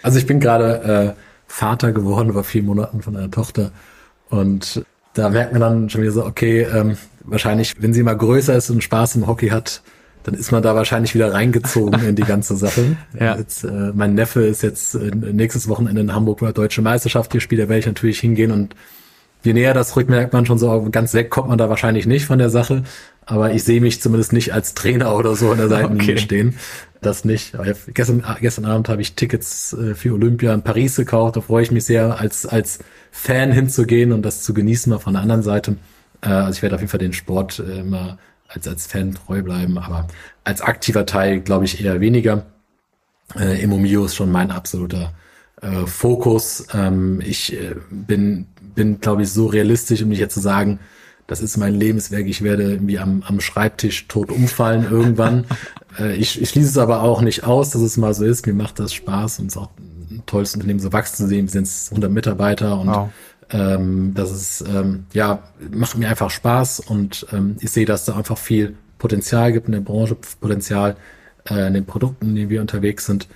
Also 0.04 0.20
ich 0.20 0.28
bin 0.28 0.40
gerade 0.40 1.16
äh, 1.18 1.22
Vater 1.48 1.92
geworden 1.92 2.34
vor 2.34 2.44
vier 2.44 2.62
Monaten 2.62 3.02
von 3.02 3.18
einer 3.18 3.32
Tochter 3.32 3.72
und 4.30 4.86
da 5.16 5.30
merkt 5.30 5.54
man 5.54 5.62
dann 5.62 5.90
schon 5.90 6.02
wieder 6.02 6.12
so, 6.12 6.24
okay, 6.24 6.68
ähm, 6.72 6.98
wahrscheinlich, 7.24 7.82
wenn 7.82 7.94
sie 7.94 8.04
mal 8.04 8.16
größer 8.16 8.56
ist 8.56 8.70
und 8.70 8.84
Spaß 8.84 9.16
im 9.16 9.26
Hockey 9.26 9.50
hat, 9.50 9.82
dann 10.30 10.40
ist 10.40 10.52
man 10.52 10.62
da 10.62 10.76
wahrscheinlich 10.76 11.16
wieder 11.16 11.34
reingezogen 11.34 12.04
in 12.06 12.16
die 12.16 12.24
ganze 12.24 12.56
Sache. 12.56 12.98
ja. 13.20 13.38
Jetzt, 13.38 13.64
äh, 13.64 13.92
mein 13.94 14.14
Neffe 14.14 14.42
ist 14.42 14.62
jetzt 14.62 14.96
äh, 14.96 15.12
nächstes 15.16 15.68
Wochenende 15.68 16.02
in 16.02 16.14
Hamburg 16.14 16.40
bei 16.40 16.48
der 16.48 16.54
Deutsche 16.54 16.82
Meisterschaft 16.82 17.32
gespielt, 17.32 17.62
da 17.62 17.70
werde 17.70 17.80
ich 17.80 17.86
natürlich 17.86 18.20
hingehen 18.20 18.52
und 18.52 18.76
je 19.44 19.54
näher 19.54 19.74
das 19.74 19.96
rückt, 19.96 20.10
merkt 20.10 20.34
man 20.34 20.46
schon 20.46 20.60
so, 20.60 20.88
ganz 20.92 21.14
weg 21.14 21.30
kommt 21.30 21.50
man 21.50 21.58
da 21.58 21.70
wahrscheinlich 21.70 22.06
nicht 22.06 22.26
von 22.26 22.40
der 22.40 22.50
Sache. 22.50 22.84
Aber 23.26 23.54
ich 23.54 23.64
sehe 23.64 23.80
mich 23.80 24.02
zumindest 24.02 24.34
nicht 24.34 24.54
als 24.54 24.74
Trainer 24.74 25.16
oder 25.16 25.36
so 25.36 25.52
an 25.52 25.58
der 25.58 25.70
Seitenlinie 25.70 26.14
okay. 26.14 26.22
stehen. 26.22 26.56
Das 27.02 27.24
nicht. 27.24 27.54
Gestern, 27.94 28.24
gestern 28.42 28.66
Abend 28.66 28.90
habe 28.90 29.02
ich 29.02 29.16
Tickets 29.16 29.74
äh, 29.74 29.96
für 29.96 30.14
Olympia 30.14 30.54
in 30.54 30.64
Paris 30.64 30.98
gekauft. 30.98 31.38
Da 31.38 31.42
freue 31.42 31.64
ich 31.64 31.72
mich 31.72 31.86
sehr, 31.86 32.20
als, 32.20 32.46
als 32.46 32.80
Fan 33.12 33.52
hinzugehen 33.52 34.12
und 34.12 34.24
das 34.24 34.44
zu 34.44 34.54
genießen, 34.54 34.90
mal 34.90 35.00
von 35.00 35.14
der 35.14 35.22
anderen 35.22 35.44
Seite. 35.44 35.78
Äh, 36.22 36.30
also 36.30 36.58
ich 36.58 36.62
werde 36.62 36.76
auf 36.76 36.82
jeden 36.82 36.90
Fall 36.90 37.00
den 37.00 37.14
Sport 37.14 37.60
äh, 37.60 37.80
immer 37.80 38.18
als, 38.50 38.68
als 38.68 38.88
Fan 38.88 39.16
treu 39.16 39.42
bleiben, 39.42 39.78
aber 39.78 40.08
als 40.44 40.62
aktiver 40.62 41.06
Teil 41.06 41.40
glaube 41.40 41.66
ich 41.66 41.84
eher 41.84 42.02
weniger. 42.02 42.46
Äh, 43.38 43.62
Immomio 43.62 44.06
ist 44.06 44.16
schon 44.16 44.32
mein 44.32 44.52
absoluter 44.52 45.14
äh, 45.62 45.86
Fokus. 45.86 46.68
Ähm, 46.74 47.22
ich 47.24 47.54
äh, 47.54 47.76
bin, 47.92 48.48
bin 48.76 49.00
glaube 49.00 49.22
ich, 49.24 49.32
so 49.32 49.46
realistisch, 49.48 50.02
um 50.02 50.10
nicht 50.10 50.20
jetzt 50.20 50.34
zu 50.34 50.40
sagen, 50.40 50.80
das 51.28 51.42
ist 51.42 51.58
mein 51.58 51.76
Lebenswerk, 51.76 52.26
ich 52.26 52.42
werde 52.42 52.64
irgendwie 52.64 52.98
am, 52.98 53.22
am 53.22 53.40
Schreibtisch 53.40 54.08
tot 54.08 54.32
umfallen 54.32 54.88
irgendwann. 54.90 55.46
äh, 56.00 56.16
ich, 56.16 56.42
ich 56.42 56.50
schließe 56.50 56.70
es 56.70 56.78
aber 56.78 57.04
auch 57.04 57.22
nicht 57.22 57.44
aus, 57.44 57.70
dass 57.70 57.84
es 57.84 57.98
mal 57.98 58.16
so 58.16 58.26
ist. 58.26 58.48
Mir 58.48 58.54
macht 58.54 58.80
das 58.80 58.94
Spaß 58.94 59.40
und 59.40 59.48
es 59.48 59.54
ist 59.54 59.62
auch 59.62 59.70
ein 60.10 60.24
tolles 60.26 60.56
Unternehmen 60.56 60.80
so 60.80 60.92
wachsen 60.92 61.18
zu 61.18 61.28
sehen. 61.28 61.46
Wir 61.46 61.52
sind 61.52 61.70
100 61.92 62.12
Mitarbeiter 62.12 62.80
und 62.80 62.88
wow. 62.88 63.10
Ähm, 63.52 64.14
das 64.14 64.32
ist, 64.32 64.62
ähm, 64.68 65.06
ja, 65.14 65.44
macht 65.72 65.98
mir 65.98 66.10
einfach 66.10 66.30
Spaß 66.30 66.82
und 66.82 67.26
ähm, 67.32 67.58
ich 67.60 67.72
sehe, 67.72 67.86
dass 67.86 68.06
da 68.06 68.16
einfach 68.16 68.38
viel 68.38 68.78
Potenzial 68.98 69.52
gibt 69.52 69.68
in 69.68 69.72
der 69.74 69.80
Branche, 69.82 70.16
Potenzial 70.16 70.96
äh, 71.50 71.68
in 71.68 71.74
den 71.74 71.86
Produkten, 71.86 72.30
in 72.30 72.36
denen 72.36 72.50
wir 72.50 72.62
unterwegs 72.62 73.06
sind. 73.06 73.28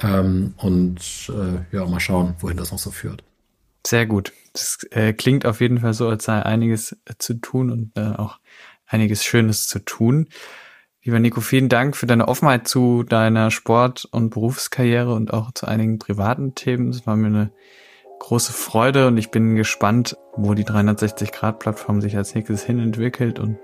Ähm, 0.00 0.54
und 0.56 1.30
äh, 1.30 1.74
ja, 1.74 1.86
mal 1.86 2.00
schauen, 2.00 2.34
wohin 2.40 2.56
das 2.56 2.72
noch 2.72 2.78
so 2.78 2.90
führt. 2.90 3.22
Sehr 3.86 4.06
gut. 4.06 4.32
Das 4.52 4.78
äh, 4.90 5.12
klingt 5.12 5.46
auf 5.46 5.60
jeden 5.60 5.78
Fall 5.78 5.94
so, 5.94 6.08
als 6.08 6.24
sei 6.24 6.42
einiges 6.42 6.92
äh, 7.04 7.14
zu 7.18 7.34
tun 7.34 7.70
und 7.70 7.92
äh, 7.96 8.16
auch 8.16 8.38
einiges 8.86 9.24
Schönes 9.24 9.66
zu 9.68 9.78
tun. 9.78 10.28
Lieber 11.04 11.18
Nico, 11.18 11.40
vielen 11.40 11.68
Dank 11.68 11.96
für 11.96 12.06
deine 12.06 12.28
Offenheit 12.28 12.68
zu 12.68 13.02
deiner 13.02 13.50
Sport- 13.50 14.06
und 14.10 14.30
Berufskarriere 14.30 15.14
und 15.14 15.32
auch 15.32 15.52
zu 15.52 15.66
einigen 15.66 15.98
privaten 15.98 16.54
Themen. 16.54 16.90
Es 16.90 17.06
war 17.06 17.16
mir 17.16 17.26
eine 17.26 17.52
große 18.22 18.52
Freude 18.52 19.08
und 19.08 19.18
ich 19.18 19.32
bin 19.32 19.56
gespannt, 19.56 20.16
wo 20.36 20.54
die 20.54 20.64
360-Grad-Plattform 20.64 22.00
sich 22.00 22.16
als 22.16 22.36
nächstes 22.36 22.62
hin 22.62 22.78
entwickelt 22.78 23.40
und 23.40 23.58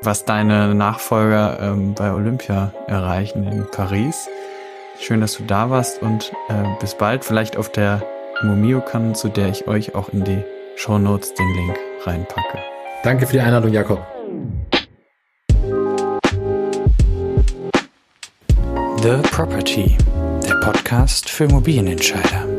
was 0.00 0.24
deine 0.24 0.76
Nachfolger 0.76 1.58
ähm, 1.60 1.94
bei 1.94 2.12
Olympia 2.12 2.72
erreichen 2.86 3.44
in 3.44 3.66
Paris. 3.68 4.28
Schön, 5.00 5.20
dass 5.20 5.36
du 5.36 5.42
da 5.42 5.70
warst 5.70 6.02
und 6.02 6.32
äh, 6.48 6.64
bis 6.78 6.94
bald. 6.94 7.24
Vielleicht 7.24 7.56
auf 7.56 7.70
der 7.72 8.02
Mumio-Kann, 8.42 9.16
zu 9.16 9.28
der 9.28 9.48
ich 9.48 9.66
euch 9.66 9.94
auch 9.96 10.10
in 10.10 10.22
die 10.22 10.42
Show 10.76 10.98
Notes 10.98 11.34
den 11.34 11.52
Link 11.54 11.76
reinpacke. 12.04 12.58
Danke 13.02 13.26
für 13.26 13.32
die 13.32 13.40
Einladung, 13.40 13.72
Jakob. 13.72 14.00
The 19.02 19.16
Property, 19.32 19.96
der 20.46 20.54
Podcast 20.60 21.28
für 21.28 21.44
Immobilienentscheider. 21.44 22.49